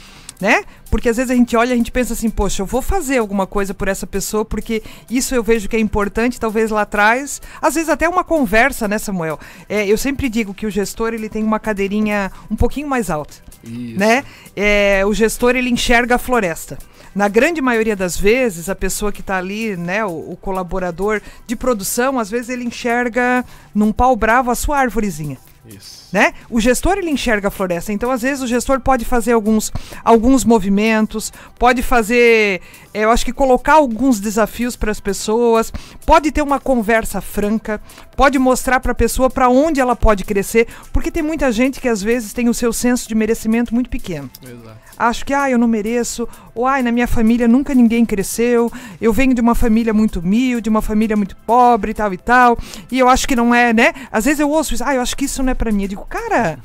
[0.41, 0.65] né?
[0.91, 3.19] Porque às vezes a gente olha e a gente pensa assim, poxa, eu vou fazer
[3.19, 7.43] alguma coisa por essa pessoa porque isso eu vejo que é importante, talvez lá atrás,
[7.61, 9.39] às vezes até uma conversa, né, Samuel?
[9.69, 13.35] É, eu sempre digo que o gestor ele tem uma cadeirinha um pouquinho mais alta,
[13.63, 13.99] Isso.
[13.99, 14.25] né?
[14.57, 16.79] É, o gestor ele enxerga a floresta.
[17.15, 21.57] Na grande maioria das vezes, a pessoa que está ali, né, o, o colaborador de
[21.57, 23.45] produção, às vezes ele enxerga
[23.75, 26.09] num pau bravo a sua árvorezinha Isso.
[26.13, 26.35] né?
[26.49, 29.73] O gestor ele enxerga a floresta, então às vezes o gestor pode fazer alguns,
[30.05, 32.61] alguns movimentos, pode fazer,
[32.95, 35.73] eh, eu acho que colocar alguns desafios para as pessoas,
[36.07, 37.81] pode ter uma conversa franca,
[38.17, 41.89] pode mostrar para a pessoa para onde ela pode crescer, porque tem muita gente que
[41.89, 44.80] às vezes tem o seu senso de merecimento muito pequeno Exato.
[45.09, 49.13] Acho que ah, eu não mereço, ou ai, na minha família nunca ninguém cresceu, eu
[49.13, 52.59] venho de uma família muito humilde, uma família muito pobre, tal e tal,
[52.91, 53.93] e eu acho que não é, né?
[54.13, 55.83] Às vezes eu ouço isso, ah, eu acho que isso não é pra mim.
[55.83, 56.59] Eu digo, cara,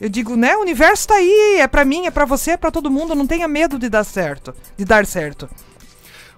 [0.00, 2.70] eu digo, né, o universo tá aí, é pra mim, é pra você, é pra
[2.70, 5.48] todo mundo, não tenha medo de dar certo, de dar certo.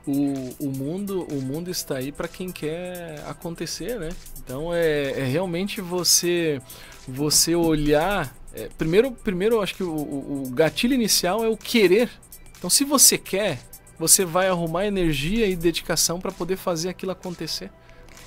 [0.07, 4.11] O, o, mundo, o mundo está aí para quem quer acontecer, né?
[4.39, 6.61] Então é, é realmente você
[7.07, 8.35] você olhar.
[8.57, 12.11] É, primeiro, primeiro, eu acho que o, o- gatilho inicial é o querer.
[12.59, 13.59] Então, se você quer,
[13.99, 17.71] você vai arrumar energia e dedicação para poder fazer aquilo acontecer.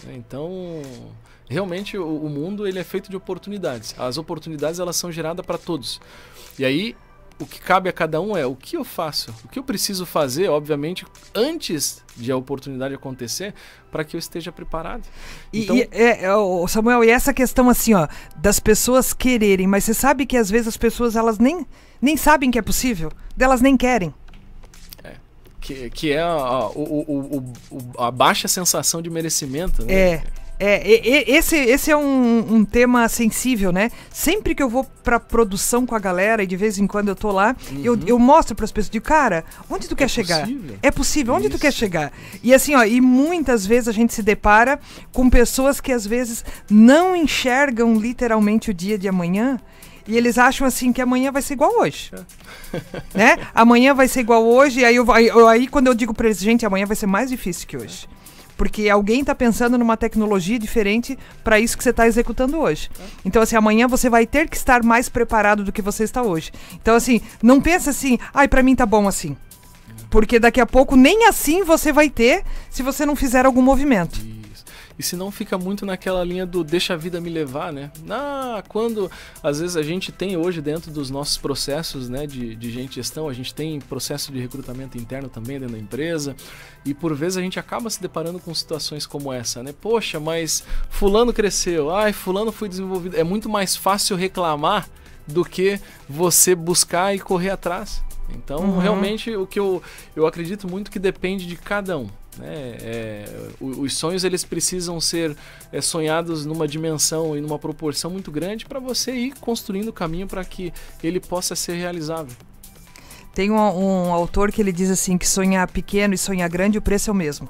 [0.04, 0.13] né?
[0.15, 0.82] Então,
[1.50, 3.96] realmente o, o mundo ele é feito de oportunidades.
[3.98, 6.00] As oportunidades elas são geradas para todos.
[6.58, 6.96] E aí
[7.39, 10.06] o que cabe a cada um é o que eu faço, o que eu preciso
[10.06, 13.54] fazer, obviamente, antes de a oportunidade acontecer,
[13.91, 15.04] para que eu esteja preparado.
[15.54, 19.84] E, Então- e, é, é, Samuel, e essa questão assim, ó, das pessoas quererem, mas
[19.86, 21.65] você sabe que às vezes as pessoas elas nem,
[22.02, 24.13] nem sabem que é possível, delas nem querem.
[25.62, 29.86] Que, que é a, a- o- o- o- a baixa sensação de merecimento.
[29.86, 29.93] Né?
[29.93, 30.23] É.
[30.60, 33.89] É, e- e- esse, esse é um, um tema sensível, né?
[34.12, 37.15] Sempre que eu vou pra produção com a galera, e de vez em quando eu
[37.15, 40.41] tô lá, eu, eu mostro pras pessoas, digo, cara, onde tu quer chegar?
[40.41, 40.76] possível.
[40.84, 41.62] É possível, onde tu Isso.
[41.62, 42.12] quer chegar?
[42.43, 44.80] E assim, ó, e muitas vezes a gente se depara
[45.13, 49.58] com pessoas que às vezes não enxergam literalmente o dia de amanhã.
[50.06, 52.12] E eles acham assim que amanhã vai ser igual hoje.
[53.13, 53.38] né?
[53.54, 54.80] Amanhã vai ser igual hoje.
[54.80, 57.30] E aí, eu, aí, aí quando eu digo pra eles, gente, amanhã vai ser mais
[57.30, 58.08] difícil que hoje.
[58.60, 62.89] Porque alguém está pensando numa tecnologia diferente para isso que você está executando hoje.
[63.24, 66.52] Então, assim, amanhã você vai ter que estar mais preparado do que você está hoje.
[66.74, 69.38] Então, assim, não pensa assim, ai, para mim tá bom assim.
[70.10, 74.19] Porque daqui a pouco nem assim você vai ter se você não fizer algum movimento.
[74.99, 77.89] E se não fica muito naquela linha do deixa a vida me levar, né?
[78.09, 79.09] Ah, quando
[79.41, 83.29] às vezes a gente tem hoje dentro dos nossos processos né, de, de gente gestão,
[83.29, 86.35] a gente tem processo de recrutamento interno também dentro da empresa,
[86.83, 89.73] e por vezes a gente acaba se deparando com situações como essa, né?
[89.79, 93.15] Poxa, mas fulano cresceu, ai, fulano foi desenvolvido.
[93.15, 94.85] É muito mais fácil reclamar
[95.25, 98.03] do que você buscar e correr atrás.
[98.35, 98.79] Então, Uhum.
[98.79, 99.81] realmente, o que eu,
[100.15, 102.09] eu acredito muito que depende de cada um.
[102.38, 102.78] Né?
[102.82, 103.26] É,
[103.60, 105.36] os sonhos eles precisam ser
[105.72, 110.28] é, sonhados numa dimensão e numa proporção muito grande para você ir construindo o caminho
[110.28, 110.72] para que
[111.04, 112.36] ele possa ser realizável.
[113.34, 116.82] Tem um, um autor que ele diz assim que sonhar pequeno e sonhar grande, o
[116.82, 117.48] preço é o mesmo.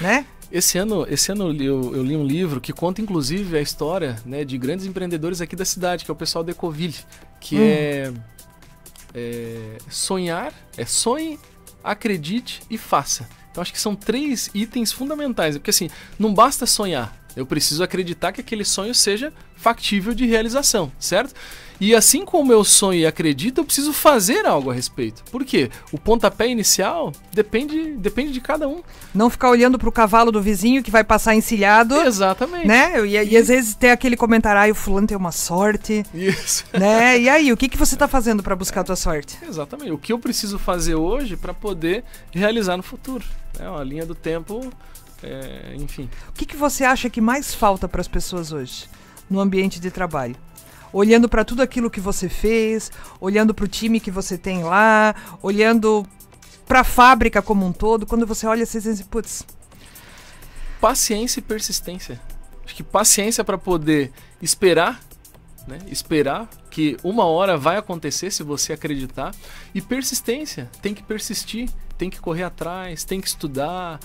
[0.00, 0.26] Né?
[0.50, 3.60] Esse ano, esse ano eu, li- eu- eu li um livro que conta inclusive a
[3.60, 6.94] história né, de grandes empreendedores aqui da cidade, que é o pessoal da Ecoville,
[7.40, 7.60] que Hum.
[7.60, 8.12] é,
[9.14, 11.38] é sonhar, é sonhe,
[11.84, 13.28] acredite e faça.
[13.50, 18.32] Então acho que são três itens fundamentais, porque assim, não basta sonhar, eu preciso acreditar
[18.32, 21.34] que aquele sonho seja factível de realização, certo?
[21.80, 25.22] E assim como eu sonho e acredito, eu preciso fazer algo a respeito.
[25.30, 25.70] Por quê?
[25.92, 28.82] O pontapé inicial depende, depende de cada um.
[29.14, 31.94] Não ficar olhando pro cavalo do vizinho que vai passar encilhado.
[32.00, 32.66] Exatamente.
[32.66, 33.06] Né?
[33.06, 36.64] E, e às vezes tem aquele comentário, ai, o fulano tem uma sorte, Isso.
[36.76, 37.20] né?
[37.20, 39.38] E aí, o que, que você tá fazendo para buscar a tua sorte?
[39.48, 39.92] Exatamente.
[39.92, 43.24] O que eu preciso fazer hoje para poder realizar no futuro?
[43.56, 44.68] É uma linha do tempo,
[45.22, 46.08] é, enfim.
[46.28, 48.86] O que, que você acha que mais falta para as pessoas hoje
[49.28, 50.36] no ambiente de trabalho?
[50.92, 55.14] Olhando para tudo aquilo que você fez, olhando para o time que você tem lá,
[55.42, 56.06] olhando
[56.66, 59.44] para a fábrica como um todo, quando você olha, você diz assim, putz,
[60.80, 62.20] Paciência e persistência.
[62.64, 65.00] Acho que paciência para poder esperar,
[65.66, 65.78] né?
[65.88, 69.34] Esperar que uma hora vai acontecer se você acreditar.
[69.74, 70.70] E persistência.
[70.80, 73.98] Tem que persistir, tem que correr atrás, tem que estudar,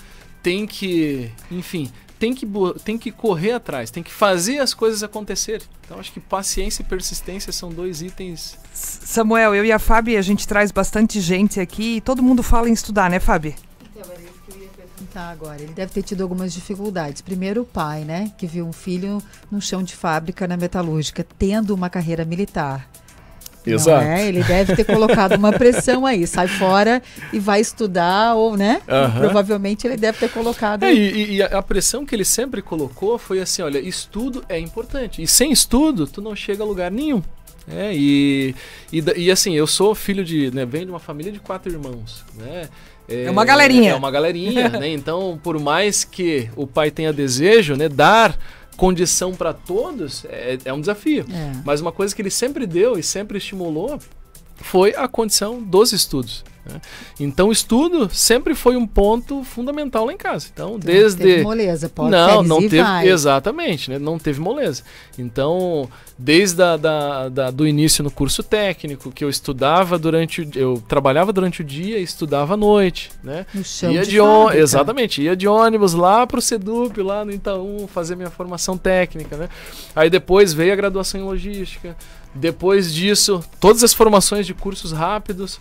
[0.44, 2.46] tem que, enfim, tem que,
[2.84, 5.66] tem que correr atrás, tem que fazer as coisas acontecerem.
[5.84, 8.58] Então acho que paciência e persistência são dois itens.
[8.72, 12.68] Samuel, eu e a Fábio, a gente traz bastante gente aqui e todo mundo fala
[12.68, 13.54] em estudar, né, Fábio?
[13.90, 15.62] Então, era isso que eu tá agora.
[15.62, 17.22] Ele deve ter tido algumas dificuldades.
[17.22, 18.30] Primeiro, o pai, né?
[18.36, 22.86] Que viu um filho no chão de fábrica na metalúrgica, tendo uma carreira militar.
[23.66, 24.04] Exato.
[24.04, 24.26] É?
[24.28, 28.80] Ele deve ter colocado uma pressão aí, sai fora e vai estudar, ou, né?
[29.16, 30.84] Provavelmente ele deve ter colocado.
[30.84, 35.22] É, e, e a pressão que ele sempre colocou foi assim, olha, estudo é importante.
[35.22, 37.22] E sem estudo, tu não chega a lugar nenhum.
[37.66, 38.54] É, e,
[38.92, 42.22] e, e assim, eu sou filho de, né, venho de uma família de quatro irmãos,
[42.34, 42.68] né?
[43.08, 43.90] É uma galerinha.
[43.92, 44.88] É uma galerinha, né?
[44.88, 48.38] Então, por mais que o pai tenha desejo, né, dar
[48.76, 51.24] condição para todos é, é um desafio.
[51.30, 51.62] É.
[51.64, 53.98] Mas uma coisa que ele sempre deu e sempre estimulou
[54.56, 56.44] foi a condição dos estudos.
[56.66, 56.80] Né?
[57.20, 60.46] Então, o estudo sempre foi um ponto fundamental lá em casa.
[60.52, 62.82] Então, desde Teve moleza, pode não, não teve.
[62.82, 63.08] vai.
[63.08, 63.98] Exatamente, né?
[63.98, 64.82] Não teve moleza.
[65.18, 70.48] Então, desde a, da, da- do início no curso técnico, que eu estudava durante o
[70.54, 73.44] eu trabalhava durante o dia e estudava à noite, né?
[73.52, 74.58] No chão ia de de fábrica.
[74.62, 79.48] exatamente, ia de ônibus lá pro Sedup, lá no Itaú, fazer minha formação técnica, né?
[79.94, 81.96] Aí depois veio a graduação em logística.
[82.34, 85.60] Depois disso, todas as formações de cursos rápidos.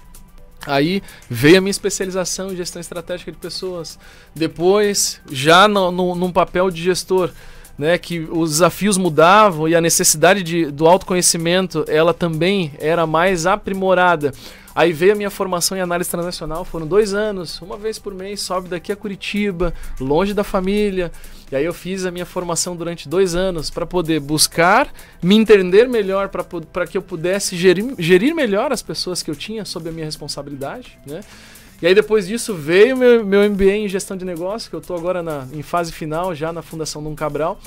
[0.65, 3.99] Aí veio a minha especialização em gestão estratégica de pessoas.
[4.34, 7.32] Depois, já no, no- num papel de gestor,
[7.78, 13.45] né, que os desafios mudavam e a necessidade de, do autoconhecimento ela também era mais
[13.45, 14.32] aprimorada.
[14.76, 18.41] Aí veio a minha formação em análise transacional, foram dois anos, uma vez por mês,
[18.41, 21.12] sobe daqui a Curitiba, longe da família.
[21.53, 25.87] E aí eu fiz a minha formação durante dois anos para poder buscar me entender
[25.87, 29.91] melhor, para que eu pudesse gerir, gerir melhor as pessoas que eu tinha sob a
[29.91, 31.19] minha responsabilidade, né?
[31.79, 34.97] E aí depois disso veio meu, meu MBA em gestão de negócio, que eu estou
[34.97, 37.59] agora na, em fase final, já na Fundação Dom Cabral,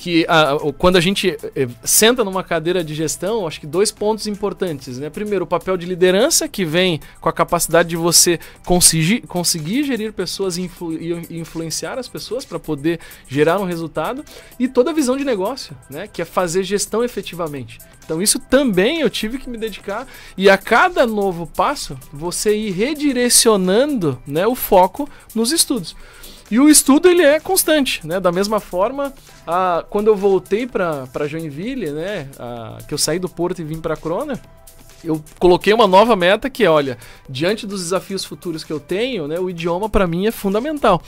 [0.00, 4.26] que ah, quando a gente eh, senta numa cadeira de gestão, acho que dois pontos
[4.26, 5.10] importantes, né?
[5.10, 10.14] Primeiro, o papel de liderança, que vem com a capacidade de você conseguir, conseguir gerir
[10.14, 14.24] pessoas e, influ- e influenciar as pessoas para poder gerar um resultado,
[14.58, 16.08] e toda a visão de negócio, né?
[16.08, 17.78] Que é fazer gestão efetivamente.
[18.02, 22.70] Então isso também eu tive que me dedicar e a cada novo passo você ir
[22.72, 25.94] redirecionando né, o foco nos estudos.
[26.50, 28.18] E o estudo ele é constante, né?
[28.18, 29.12] Da mesma forma,
[29.46, 32.28] a, quando eu voltei para Joinville, né?
[32.38, 34.40] a- que eu saí do Porto e vim para Crona,
[35.04, 39.26] eu coloquei uma nova meta que é, olha, diante dos desafios futuros que eu tenho,
[39.28, 41.00] né, o idioma para mim é fundamental.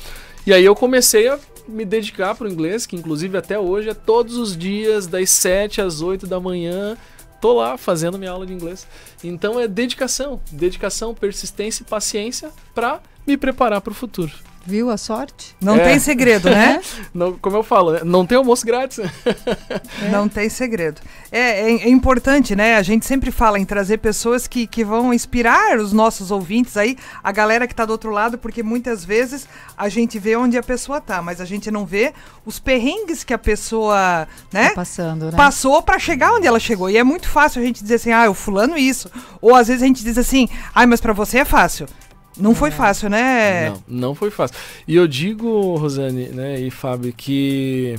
[0.46, 3.94] E aí eu comecei a me dedicar para o inglês, que inclusive até hoje é
[3.94, 6.96] todos os dias das 7 às 8 da manhã,
[7.40, 8.87] tô lá fazendo minha aula de inglês.
[9.22, 14.33] Então é dedicação, dedicação, persistência e paciência para me preparar para o futuro.
[14.64, 15.57] Viu a sorte?
[15.61, 15.81] Não É.
[15.81, 16.81] tem segredo, né?
[17.12, 18.98] Não, como eu falo, né, não tem almoço grátis.
[18.98, 19.11] né?
[20.11, 21.01] Não tem segredo.
[21.31, 22.77] É, é- é importante, né?
[22.77, 26.96] A gente sempre fala em trazer pessoas que, que vão inspirar os nossos ouvintes aí,
[27.22, 30.62] a galera que tá do outro lado, porque muitas vezes a gente vê onde a
[30.62, 32.12] pessoa tá, mas a gente não vê
[32.46, 34.68] os perrengues que a pessoa, né?
[34.70, 35.37] Tá passando, né?
[35.37, 36.88] Passou pra chegar onde ela chegou.
[36.88, 39.11] E é muito fácil a gente dizer assim, ah, o fulano isso.
[39.40, 41.88] Ou às vezes a gente diz assim, ah, mas pra você é fácil.
[42.36, 43.70] Não foi fácil, né?
[43.70, 44.56] Não, não foi fácil.
[44.86, 47.96] E eu digo, Rosane né, e Fábio, que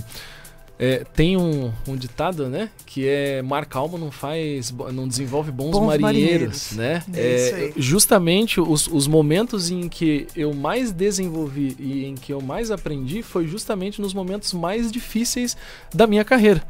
[0.79, 2.69] é, tem um, um ditado, né?
[2.85, 6.71] Que é mar calmo não faz, não desenvolve bons, Bons marinheiros, marinheiros.
[6.73, 7.03] né?
[7.13, 7.73] É aí.
[7.77, 13.21] justamente os, os momentos em que eu mais desenvolvi e em que eu mais aprendi
[13.21, 15.55] foi justamente nos momentos mais difíceis
[15.93, 16.61] da minha carreira.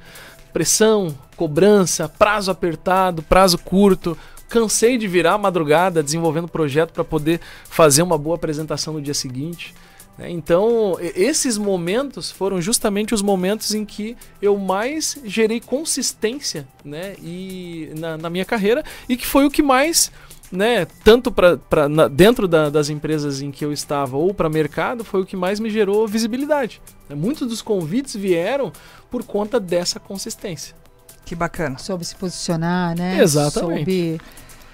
[0.52, 4.15] Pressão, cobrança, prazo apertado, prazo curto.
[4.54, 9.74] Cansei de virar madrugada desenvolvendo projeto para poder fazer uma boa apresentação no dia seguinte.
[10.16, 10.30] né?
[10.30, 17.89] Então, esses momentos foram justamente os momentos em que eu mais gerei consistência né, e
[17.98, 20.12] na, na minha carreira e que foi o que mais,
[20.52, 21.34] né, tanto
[21.89, 25.36] na- dentro da- das empresas em que eu estava ou para mercado, foi o que
[25.36, 26.80] mais me gerou visibilidade.
[27.10, 27.16] né?
[27.16, 28.72] Muitos dos convites vieram
[29.10, 30.76] por conta dessa consistência.
[31.26, 31.78] Que bacana.
[31.78, 33.20] Soube se posicionar, né?
[33.22, 33.80] Exatamente.
[33.80, 34.22] Soube,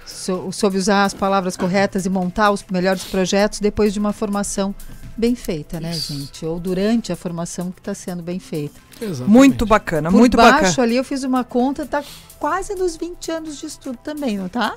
[0.06, 4.74] sou- soube usar as palavras corretas e montar os melhores projetos depois de uma formação
[5.16, 6.12] bem feita, né, Isso.
[6.14, 6.46] gente?
[6.46, 8.80] Ou durante a formação que está sendo bem feita.
[9.00, 9.30] Exatamente.
[9.30, 10.82] Muito bacana, Por muito baixo bacana.
[10.82, 12.02] ali eu fiz uma conta, tá
[12.38, 14.74] quase nos 20 anos de estudo também, não tá?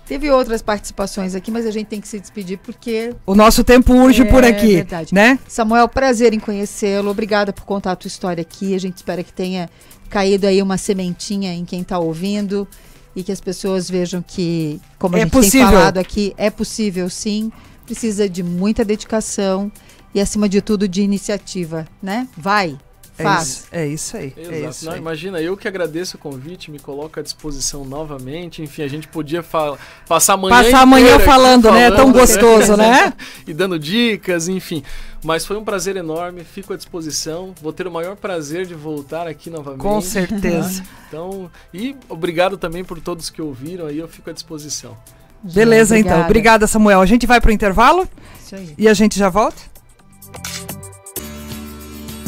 [0.06, 3.94] Teve outras participações aqui, mas a gente tem que se despedir porque O nosso tempo
[3.94, 5.14] urge É, por aqui, verdade.
[5.14, 5.38] né?
[5.46, 7.08] Samuel, prazer em conhecê-lo.
[7.12, 8.74] Obrigada por contar a tua história aqui.
[8.74, 9.70] A gente espera que tenha
[10.10, 12.68] caído aí uma sementinha em quem está ouvindo
[13.16, 15.66] e que as pessoas vejam que, como a É gente possível.
[15.68, 17.50] tem falado aqui, é possível sim.
[17.86, 19.70] Precisa de muita dedicação
[20.14, 22.28] e, acima de tudo, de iniciativa, né?
[22.36, 22.76] Vai,
[23.20, 23.48] É faz.
[23.48, 24.34] isso, é isso aí.
[24.36, 24.98] É isso Não, aí.
[24.98, 28.62] imagina, eu que agradeço o convite, me coloco à disposição novamente.
[28.62, 29.76] Enfim, a gente podia fa-
[30.08, 31.90] passar amanhã Passar amanhã aqui falando, né?
[31.90, 33.12] Tão gostoso, né?
[33.46, 34.82] e dando dicas, enfim.
[35.22, 37.54] Mas foi um prazer enorme, fico à disposição.
[37.60, 39.82] Vou ter o maior prazer de voltar aqui novamente.
[39.82, 40.82] Com certeza.
[41.08, 44.96] Então, e obrigado também por todos que ouviram aí, eu fico à disposição.
[45.42, 46.20] Beleza, então.
[46.22, 46.66] Obrigada.
[46.66, 47.00] Samuel.
[47.00, 48.08] A gente vai pro intervalo
[48.44, 48.74] Isso aí.
[48.76, 49.62] e a gente já volta?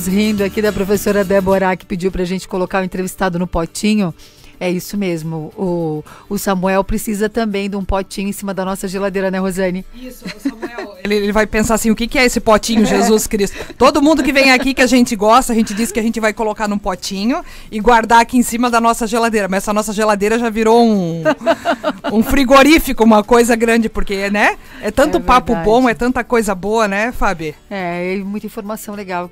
[0.06, 4.14] Rindo aqui da professora Débora, que pediu pra gente colocar o entrevistado no potinho.
[4.62, 5.52] É isso mesmo.
[5.56, 9.84] O, o Samuel precisa também de um potinho em cima da nossa geladeira, né, Rosane?
[9.92, 10.98] Isso, Samuel.
[11.02, 13.56] Ele, ele vai pensar assim: o que, que é esse potinho, Jesus Cristo?
[13.74, 16.20] Todo mundo que vem aqui que a gente gosta, a gente diz que a gente
[16.20, 19.48] vai colocar num potinho e guardar aqui em cima da nossa geladeira.
[19.48, 21.24] Mas essa nossa geladeira já virou um,
[22.12, 24.56] um frigorífico, uma coisa grande, porque, né?
[24.80, 27.52] É tanto É papo bom, é tanta coisa boa, né, Fábio?
[27.68, 29.28] É, e muita informação legal.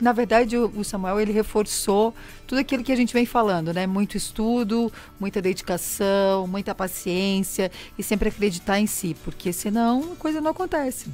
[0.00, 2.14] Na verdade, o, Samuel ele reforçou
[2.46, 3.86] tudo aquilo que a gente vem falando, né?
[3.86, 10.40] Muito estudo, muita dedicação, muita paciência e sempre acreditar em si, porque senão a coisa
[10.40, 11.06] não acontece.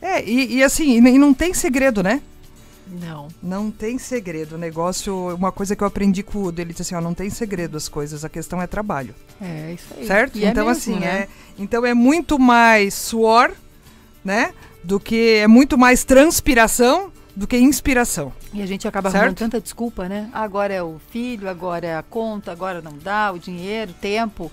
[0.00, 2.22] É, e, e assim, e não tem segredo, né?
[2.86, 3.28] Não.
[3.42, 4.54] Não tem segredo.
[4.54, 7.14] O negócio, uma coisa que eu aprendi com o Udo, ele disse assim, ó, não
[7.14, 9.14] tem segredo as coisas, a questão é trabalho.
[9.40, 10.06] É isso aí.
[10.06, 10.38] Certo?
[10.38, 11.06] E é então, mesmo, assim, né?
[11.06, 13.52] é, então é muito mais suor,
[14.24, 14.52] né?
[14.84, 18.32] Do que é muito mais transpiração do que inspiração.
[18.52, 19.36] E a gente acaba Certo?
[19.36, 20.30] tanta desculpa, né?
[20.32, 24.50] Agora é o filho, agora é a conta, agora não dá, o dinheiro, o tempo.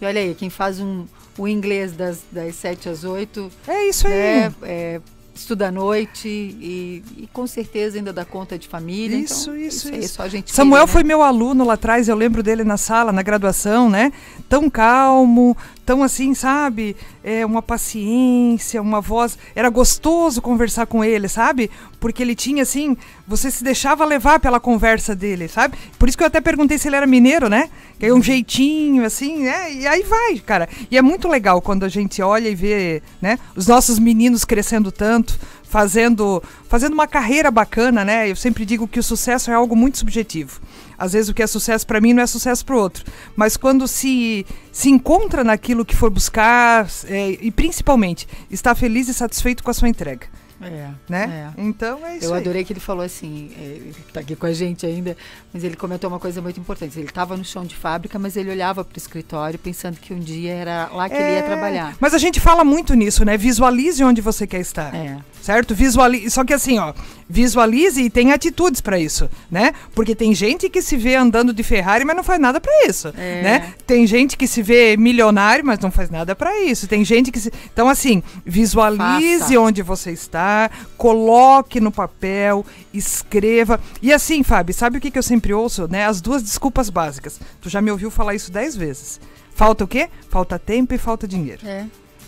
[0.00, 1.06] E olha aí, quem faz um,
[1.38, 4.12] o inglês das, das 7 às 8, É isso aí.
[4.12, 4.54] né?
[4.62, 5.00] É,
[5.40, 9.16] estuda à noite e, e com certeza ainda dá conta de família.
[9.16, 10.22] Isso, então, isso, isso.
[10.22, 11.08] a gente Samuel foi né?
[11.08, 14.12] meu aluno lá atrás, eu lembro dele na sala, na graduação, né?
[14.48, 16.96] Tão calmo, tão assim, sabe?
[17.24, 19.38] É, uma paciência, uma voz.
[19.54, 21.70] Era gostoso conversar com ele, sabe?
[21.98, 22.96] Porque ele tinha, assim,
[23.28, 25.76] você se deixava levar pela conversa dele, sabe?
[25.98, 27.68] Por isso que eu até perguntei se ele era mineiro, né?
[27.98, 29.70] Que é um jeitinho, assim, né?
[29.74, 30.66] E aí vai, cara.
[30.90, 33.38] E é muito legal quando a gente olha e vê, né?
[33.54, 38.30] Os nossos meninos crescendo tanto, fazendo, fazendo uma carreira bacana, né?
[38.30, 40.58] Eu sempre digo que o sucesso é algo muito subjetivo.
[40.96, 43.04] Às vezes o que é sucesso para mim não é sucesso para o outro.
[43.36, 49.14] Mas quando se, se encontra naquilo que for buscar é, e principalmente está feliz e
[49.14, 50.26] satisfeito com a sua entrega,
[50.60, 51.52] É, né?
[51.56, 51.60] é.
[51.62, 52.40] Então é isso Eu aí.
[52.40, 55.16] adorei que ele falou assim, é, ele tá aqui com a gente ainda,
[55.52, 56.98] mas ele comentou uma coisa muito importante.
[56.98, 60.18] Ele estava no chão de fábrica, mas ele olhava para o escritório pensando que um
[60.18, 61.96] dia era lá que ele ia É, trabalhar.
[62.00, 63.36] Mas a gente fala muito nisso, né?
[63.36, 64.94] Visualize onde você quer estar.
[64.94, 65.18] É.
[65.40, 65.74] Certo?
[65.74, 66.30] Visualize.
[66.30, 66.92] Só que assim, ó,
[67.28, 69.72] visualize e tem atitudes para isso, né?
[69.94, 73.08] Porque tem gente que se vê andando de Ferrari, mas não faz nada para isso,
[73.16, 73.42] É.
[73.42, 73.74] né?
[73.86, 76.86] Tem gente que se vê milionário, mas não faz nada para isso.
[76.88, 79.60] Tem gente que se Então assim, visualize Faça.
[79.60, 80.47] onde você está,
[80.96, 83.80] coloque no papel, escreva.
[84.02, 86.04] E assim, Fábio, sabe o que, que eu sempre ouço, né?
[86.06, 87.40] As duas desculpas básicas.
[87.60, 89.20] Tu já me ouviu falar isso dez vezes.
[89.54, 90.08] Falta o quê?
[90.28, 91.66] Falta tempo e falta dinheiro.
[91.66, 91.86] É.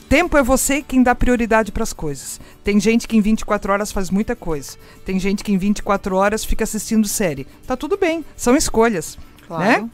[0.09, 2.41] Tempo é você quem dá prioridade para as coisas.
[2.65, 4.77] Tem gente que em 24 horas faz muita coisa.
[5.05, 7.47] Tem gente que em 24 horas fica assistindo série.
[7.65, 9.17] Tá tudo bem, são escolhas,
[9.47, 9.63] Claro.
[9.85, 9.91] né?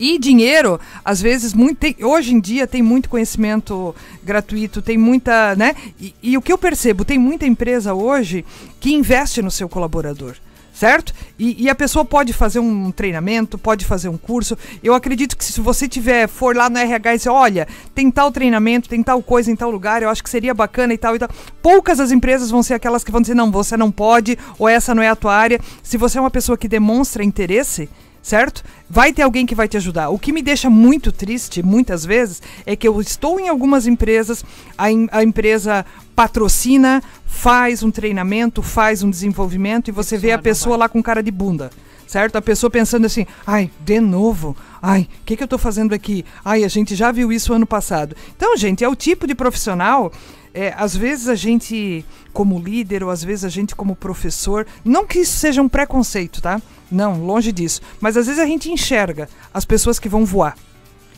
[0.00, 3.94] E dinheiro, às vezes, muito, tem, hoje em dia tem muito conhecimento
[4.24, 5.76] gratuito, tem muita, né?
[6.00, 8.42] E, e o que eu percebo, tem muita empresa hoje
[8.80, 10.36] que investe no seu colaborador
[10.72, 11.12] certo?
[11.38, 14.56] E, e, a pessoa pode fazer um treinamento, pode fazer um curso.
[14.82, 18.32] Eu acredito que se você tiver, for lá no RH e dizer, olha, tem tal
[18.32, 21.18] treinamento, tem tal coisa em tal lugar, eu acho que seria bacana e tal e
[21.18, 21.28] tal.
[21.60, 24.94] Poucas as empresas vão ser aquelas que vão dizer, não, você não pode, ou essa
[24.94, 25.60] não é a tua área.
[25.82, 27.86] Se você é uma pessoa que demonstra interesse,
[28.22, 28.62] certo?
[28.88, 30.10] Vai ter alguém que vai te ajudar.
[30.10, 34.44] O que me deixa muito triste, muitas vezes, é que eu estou em algumas empresas,
[34.76, 40.76] a, a empresa patrocina, faz um treinamento, faz um desenvolvimento e você vê a pessoa
[40.76, 41.70] lá com cara de bunda.
[42.06, 42.34] Certo?
[42.34, 46.24] A pessoa pensando assim, ai, de novo, ai, o que, que eu estou fazendo aqui?
[46.44, 48.16] Ai, a gente já viu isso ano passado.
[48.36, 50.12] Então, gente, é o tipo de profissional
[50.52, 55.06] é, às vezes a gente, como líder, ou às vezes a gente, como professor, não
[55.06, 56.60] que isso seja um preconceito, tá?
[56.90, 57.80] Não, longe disso.
[58.00, 60.56] Mas às vezes a gente enxerga as pessoas que vão voar.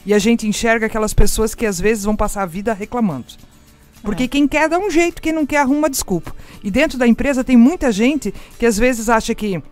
[0.04, 3.26] E a gente enxerga aquelas pessoas que às vezes vão passar a vida reclamando.
[4.02, 4.28] Porque é.
[4.28, 6.34] quem quer dá um jeito, quem não quer arruma uma desculpa.
[6.62, 9.62] E dentro da empresa tem muita gente que às vezes acha que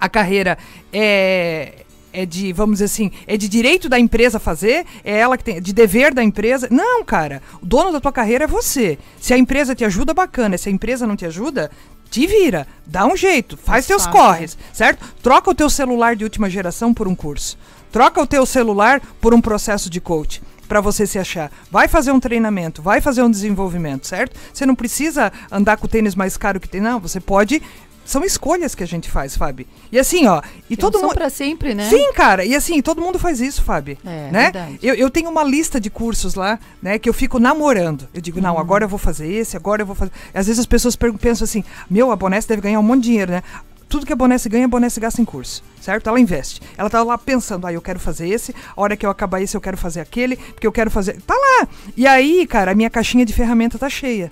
[0.00, 0.56] a carreira
[0.92, 1.84] é,
[2.18, 5.62] é de, vamos dizer assim, é de direito da empresa fazer, é ela que tem,
[5.62, 6.66] de dever da empresa.
[6.70, 8.98] Não, cara, o dono da tua carreira é você.
[9.20, 10.58] Se a empresa te ajuda, bacana.
[10.58, 11.70] Se a empresa não te ajuda,
[12.10, 15.04] te vira, dá um jeito, faz teus corres, certo?
[15.22, 17.56] Troca o teu celular de última geração por um curso.
[17.92, 21.50] Troca o teu celular por um processo de coach para você se achar.
[21.70, 24.38] Vai fazer um treinamento, vai fazer um desenvolvimento, certo?
[24.52, 27.00] Você não precisa andar com o tênis mais caro que tem, não.
[27.00, 27.62] Você pode
[28.08, 29.66] são escolhas que a gente faz, Fábio.
[29.92, 30.40] E assim, ó,
[30.70, 31.90] e que todo mundo para sempre, né?
[31.90, 32.42] Sim, cara.
[32.42, 33.98] E assim, todo mundo faz isso, Fábio.
[34.02, 34.44] É, né?
[34.44, 34.78] verdade.
[34.82, 38.08] Eu, eu tenho uma lista de cursos lá, né, que eu fico namorando.
[38.14, 38.60] Eu digo, não, uhum.
[38.60, 40.10] agora eu vou fazer esse, agora eu vou fazer.
[40.32, 43.30] Às vezes as pessoas pensam assim: "Meu, a Bonesse deve ganhar um monte de dinheiro,
[43.30, 43.42] né?"
[43.90, 46.08] tudo que a Bonesse ganha, a Bonesse gasta em curso, certo?
[46.08, 46.60] Ela investe.
[46.76, 49.56] Ela tá lá pensando, ah, eu quero fazer esse, a hora que eu acabar esse,
[49.56, 51.20] eu quero fazer aquele, porque eu quero fazer.
[51.22, 51.66] Tá lá!
[51.96, 54.30] E aí, cara, a minha caixinha de ferramenta tá cheia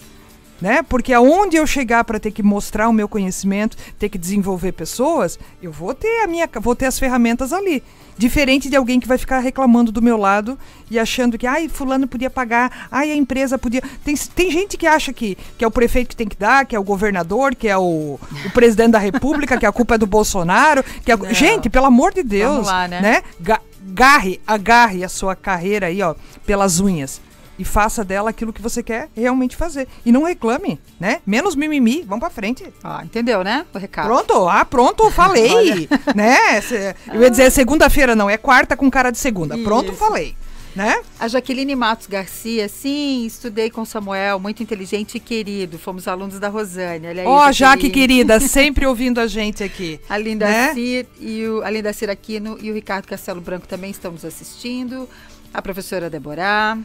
[0.60, 0.82] né?
[0.82, 5.38] Porque aonde eu chegar para ter que mostrar o meu conhecimento, ter que desenvolver pessoas,
[5.62, 7.82] eu vou ter a minha, vou ter as ferramentas ali.
[8.18, 10.58] Diferente de alguém que vai ficar reclamando do meu lado
[10.90, 13.82] e achando que, ai, fulano podia pagar, ai, a empresa podia.
[14.02, 16.74] Tem, tem gente que acha que, que é o prefeito que tem que dar, que
[16.74, 20.06] é o governador, que é o, o presidente da república, que a culpa é do
[20.06, 20.82] Bolsonaro.
[21.04, 21.34] Que é...
[21.34, 23.00] Gente, pelo amor de Deus, Vamos lá, né?
[23.02, 23.22] né?
[23.88, 26.14] Garre, agarre a sua carreira aí, ó,
[26.46, 27.20] pelas unhas
[27.58, 29.88] e faça dela aquilo que você quer realmente fazer.
[30.04, 31.20] E não reclame, né?
[31.26, 32.72] Menos mimimi, vamos pra frente.
[32.82, 33.66] Ah, entendeu, né?
[33.74, 34.06] O recado.
[34.06, 35.88] Pronto, ah, pronto, falei.
[36.14, 36.60] né?
[37.12, 39.54] Eu ia dizer segunda-feira, não, é quarta com cara de segunda.
[39.54, 39.64] Isso.
[39.64, 40.36] Pronto, falei.
[40.76, 41.02] Né?
[41.18, 45.78] A Jaqueline Matos Garcia, sim, estudei com Samuel, muito inteligente e querido.
[45.78, 47.06] Fomos alunos da Rosane.
[47.24, 49.98] Ó, oh, Jaque querida, sempre ouvindo a gente aqui.
[50.06, 50.74] A Linda né?
[50.74, 54.22] Cir e o, a Linda Cir Aquino e o Ricardo Castelo Branco também estão nos
[54.22, 55.08] assistindo.
[55.54, 56.78] A professora Deborah.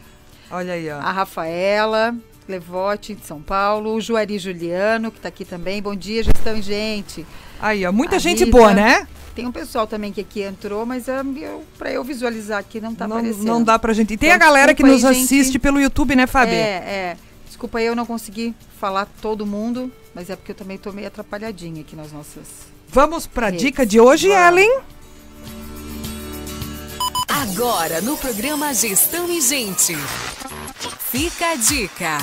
[0.52, 0.98] Olha aí, ó.
[0.98, 2.14] A Rafaela
[2.46, 3.94] Levote, de São Paulo.
[3.94, 5.80] O Juari Juliano, que está aqui também.
[5.80, 7.26] Bom dia, gestão e gente.
[7.58, 7.90] Aí, ó.
[7.90, 8.56] Muita a gente Rita.
[8.56, 9.06] boa, né?
[9.34, 12.94] Tem um pessoal também que aqui entrou, mas uh, eu, pra eu visualizar aqui não
[12.94, 13.46] tá não, aparecendo.
[13.46, 14.12] Não dá pra gente.
[14.12, 15.58] E tem então, a galera que nos aí, assiste gente...
[15.58, 16.54] pelo YouTube, né, Fábio?
[16.54, 17.16] É, é.
[17.46, 21.06] Desculpa aí, eu não consegui falar todo mundo, mas é porque eu também tô meio
[21.06, 22.66] atrapalhadinha aqui nas nossas.
[22.88, 23.62] Vamos pra redes.
[23.62, 24.42] dica de hoje, Vamos.
[24.48, 24.80] Ellen?
[27.28, 29.94] Agora no programa Gestão e Gente.
[30.98, 32.18] Fica a dica.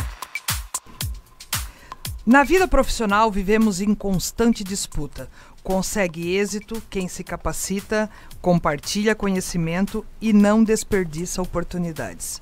[2.25, 5.29] Na vida profissional vivemos em constante disputa.
[5.63, 8.09] Consegue êxito quem se capacita,
[8.41, 12.41] compartilha conhecimento e não desperdiça oportunidades.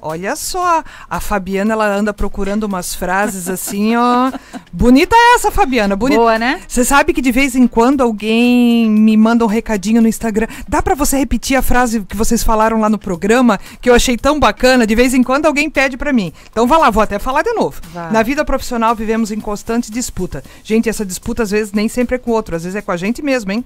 [0.00, 4.30] Olha só, a Fabiana ela anda procurando umas frases assim, ó.
[4.72, 5.96] Bonita essa, Fabiana.
[5.96, 6.20] Bonita.
[6.20, 6.60] Boa, né?
[6.68, 10.46] Você sabe que de vez em quando alguém me manda um recadinho no Instagram.
[10.68, 14.16] Dá para você repetir a frase que vocês falaram lá no programa, que eu achei
[14.16, 14.86] tão bacana?
[14.86, 16.32] De vez em quando alguém pede para mim.
[16.50, 17.80] Então vá lá, vou até falar de novo.
[17.92, 18.12] Vai.
[18.12, 20.44] Na vida profissional vivemos em constante disputa.
[20.62, 22.92] Gente, essa disputa às vezes nem sempre é com o outro, às vezes é com
[22.92, 23.64] a gente mesmo, hein?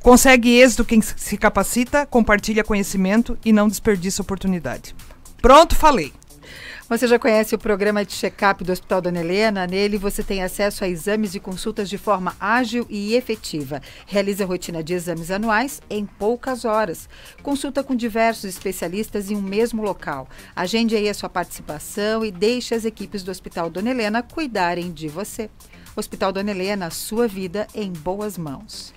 [0.00, 4.94] Consegue êxito quem se capacita, compartilha conhecimento e não desperdiça oportunidade.
[5.40, 6.12] Pronto, falei.
[6.88, 9.66] Você já conhece o programa de check-up do Hospital Dona Helena?
[9.66, 13.82] Nele você tem acesso a exames e consultas de forma ágil e efetiva.
[14.06, 17.08] Realiza rotina de exames anuais em poucas horas.
[17.42, 20.28] Consulta com diversos especialistas em um mesmo local.
[20.54, 25.08] Agende aí a sua participação e deixe as equipes do Hospital Dona Helena cuidarem de
[25.08, 25.50] você.
[25.96, 28.94] Hospital Dona Helena, sua vida em boas mãos.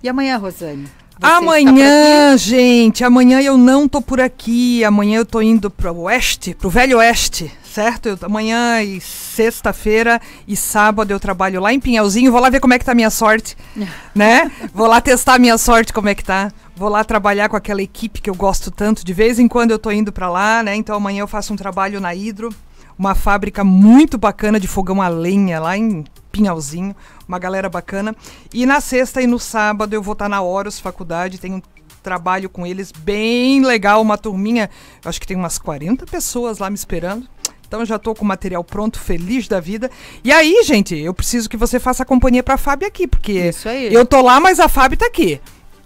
[0.00, 1.01] E amanhã, Rosane?
[1.22, 4.84] Amanhã, gente, amanhã eu não tô por aqui.
[4.84, 8.08] Amanhã eu tô indo pro oeste, pro velho oeste, certo?
[8.08, 12.32] Eu, amanhã e sexta-feira e sábado eu trabalho lá em Pinhalzinho.
[12.32, 13.56] Vou lá ver como é que tá a minha sorte,
[14.14, 14.50] né?
[14.74, 16.50] Vou lá testar a minha sorte, como é que tá.
[16.76, 19.04] Vou lá trabalhar com aquela equipe que eu gosto tanto.
[19.04, 20.74] De vez em quando eu tô indo para lá, né?
[20.74, 22.50] Então amanhã eu faço um trabalho na Hidro,
[22.98, 26.96] uma fábrica muito bacana de fogão a lenha lá em Pinhalzinho,
[27.28, 28.16] uma galera bacana.
[28.52, 31.62] E na sexta e no sábado eu vou estar tá na Horus Faculdade, tem um
[32.02, 34.68] trabalho com eles bem legal, uma turminha,
[35.04, 37.28] acho que tem umas 40 pessoas lá me esperando.
[37.66, 39.90] Então já tô com o material pronto, feliz da vida.
[40.22, 43.50] E aí, gente, eu preciso que você faça companhia para a Fábio aqui, porque
[43.90, 45.40] eu tô lá, mas a Fábio tá aqui.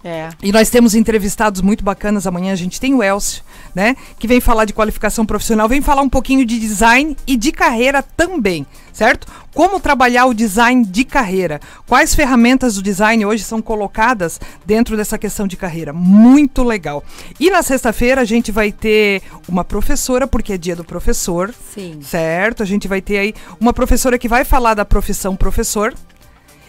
[0.07, 0.29] É.
[0.41, 2.53] E nós temos entrevistados muito bacanas amanhã.
[2.53, 3.43] A gente tem o Elcio,
[3.75, 3.97] né?
[4.17, 8.01] Que vem falar de qualificação profissional, vem falar um pouquinho de design e de carreira
[8.01, 9.27] também, certo?
[9.53, 11.59] Como trabalhar o design de carreira?
[11.85, 15.91] Quais ferramentas do design hoje são colocadas dentro dessa questão de carreira?
[15.91, 17.03] Muito legal.
[17.37, 21.53] E na sexta-feira a gente vai ter uma professora, porque é dia do professor.
[21.73, 21.99] Sim.
[22.01, 22.63] Certo?
[22.63, 25.93] A gente vai ter aí uma professora que vai falar da profissão professor,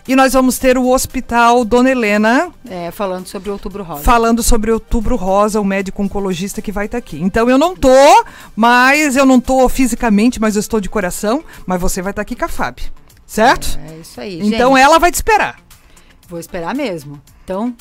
[0.09, 2.51] e nós vamos ter o Hospital Dona Helena.
[2.69, 4.03] É, falando sobre Outubro Rosa.
[4.03, 7.21] Falando sobre Outubro Rosa, o médico oncologista que vai estar tá aqui.
[7.21, 8.25] Então eu não tô,
[8.57, 11.45] mas eu não tô fisicamente, mas eu estou de coração.
[11.67, 12.91] Mas você vai estar tá aqui com a Fábio.
[13.27, 13.79] Certo?
[13.87, 14.41] É isso aí.
[14.41, 15.61] Então gente, ela vai te esperar.
[16.27, 17.21] Vou esperar mesmo.
[17.45, 17.77] Então,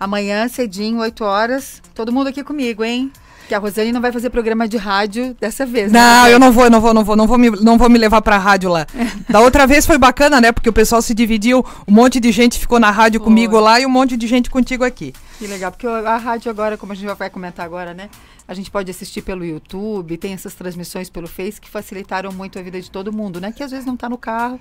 [0.00, 3.12] amanhã, cedinho, 8 horas, todo mundo aqui comigo, hein?
[3.48, 5.90] Que a Rosane não vai fazer programa de rádio dessa vez.
[5.90, 5.98] Né?
[5.98, 6.34] Não, né?
[6.34, 8.36] eu não vou, não vou, não vou, não vou me, não vou me levar pra
[8.36, 8.86] rádio lá.
[9.26, 10.52] da outra vez foi bacana, né?
[10.52, 13.86] Porque o pessoal se dividiu, um monte de gente ficou na rádio comigo lá e
[13.86, 15.14] um monte de gente contigo aqui.
[15.38, 18.10] Que legal, porque a rádio agora, como a gente vai comentar agora, né?
[18.48, 22.62] A gente pode assistir pelo YouTube, tem essas transmissões pelo Face que facilitaram muito a
[22.62, 23.52] vida de todo mundo, né?
[23.52, 24.58] Que às vezes não está no carro,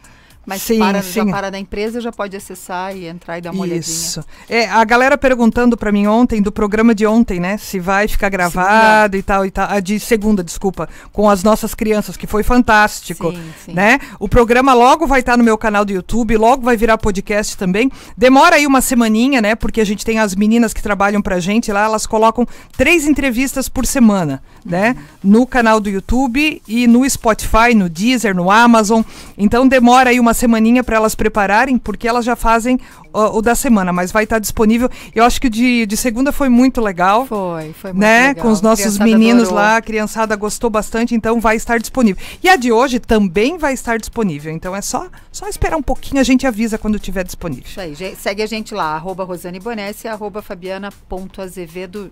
[0.47, 1.11] mas sim, para, sim.
[1.11, 4.21] já para da empresa, já pode acessar e entrar e dar uma Isso.
[4.21, 4.65] olhadinha.
[4.65, 7.57] É, a galera perguntando para mim ontem, do programa de ontem, né?
[7.57, 9.17] Se vai ficar gravado segunda.
[9.17, 9.67] e tal e tal.
[9.69, 10.88] Ah, de segunda, desculpa.
[11.11, 13.33] Com as nossas crianças, que foi fantástico.
[13.33, 13.73] Sim, sim.
[13.73, 13.99] Né?
[14.21, 17.57] O programa logo vai estar tá no meu canal do YouTube, logo vai virar podcast
[17.57, 17.91] também.
[18.15, 19.53] Demora aí uma semaninha, né?
[19.53, 23.67] Porque a gente tem as meninas que trabalham pra gente lá, elas colocam três entrevistas
[23.78, 24.95] por semana, né?
[25.23, 29.03] No canal do YouTube e no Spotify, no Deezer, no Amazon.
[29.38, 32.80] Então demora aí uma semaninha para elas prepararem, porque elas já fazem
[33.13, 34.89] o, o da semana, mas vai estar tá disponível.
[35.13, 37.28] Eu acho que de, de segunda foi muito legal.
[37.28, 38.30] Foi, foi muito né?
[38.30, 38.45] legal.
[38.45, 39.59] Com os nossos meninos adorou.
[39.59, 42.19] lá, a criançada gostou bastante, então vai estar disponível.
[42.41, 44.51] E a de hoje também vai estar disponível.
[44.51, 47.65] Então é só, só esperar um pouquinho, a gente avisa quando estiver disponível.
[47.67, 52.09] Isso aí, segue a gente lá, arroba Rosane Bonesse, arroba Fabiana.azevedo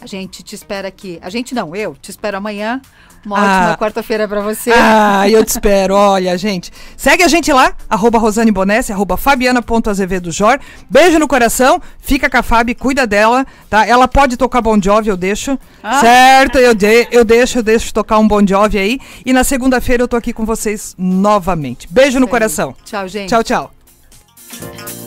[0.00, 1.18] A gente te espera aqui.
[1.22, 2.80] A gente não, eu te espero amanhã
[3.26, 4.70] uma ah, ótima quarta-feira para você.
[4.72, 5.94] Ah, eu te espero.
[5.96, 6.72] Olha, gente.
[6.96, 10.60] Segue a gente lá, arroba Rosane Bonesse, arroba Fabiana.azevedo Jor.
[10.88, 11.80] Beijo no coração.
[11.98, 13.86] Fica com a Fabi, cuida dela, tá?
[13.86, 15.58] Ela pode tocar Bon Jovi, eu deixo.
[15.82, 16.00] Ah.
[16.00, 16.58] Certo?
[16.58, 19.00] Eu, de, eu deixo, eu deixo tocar um Bon Jovi aí.
[19.26, 21.88] E na segunda-feira eu tô aqui com vocês novamente.
[21.90, 22.74] Beijo no coração.
[22.84, 23.28] Tchau, gente.
[23.28, 24.98] Tchau, tchau.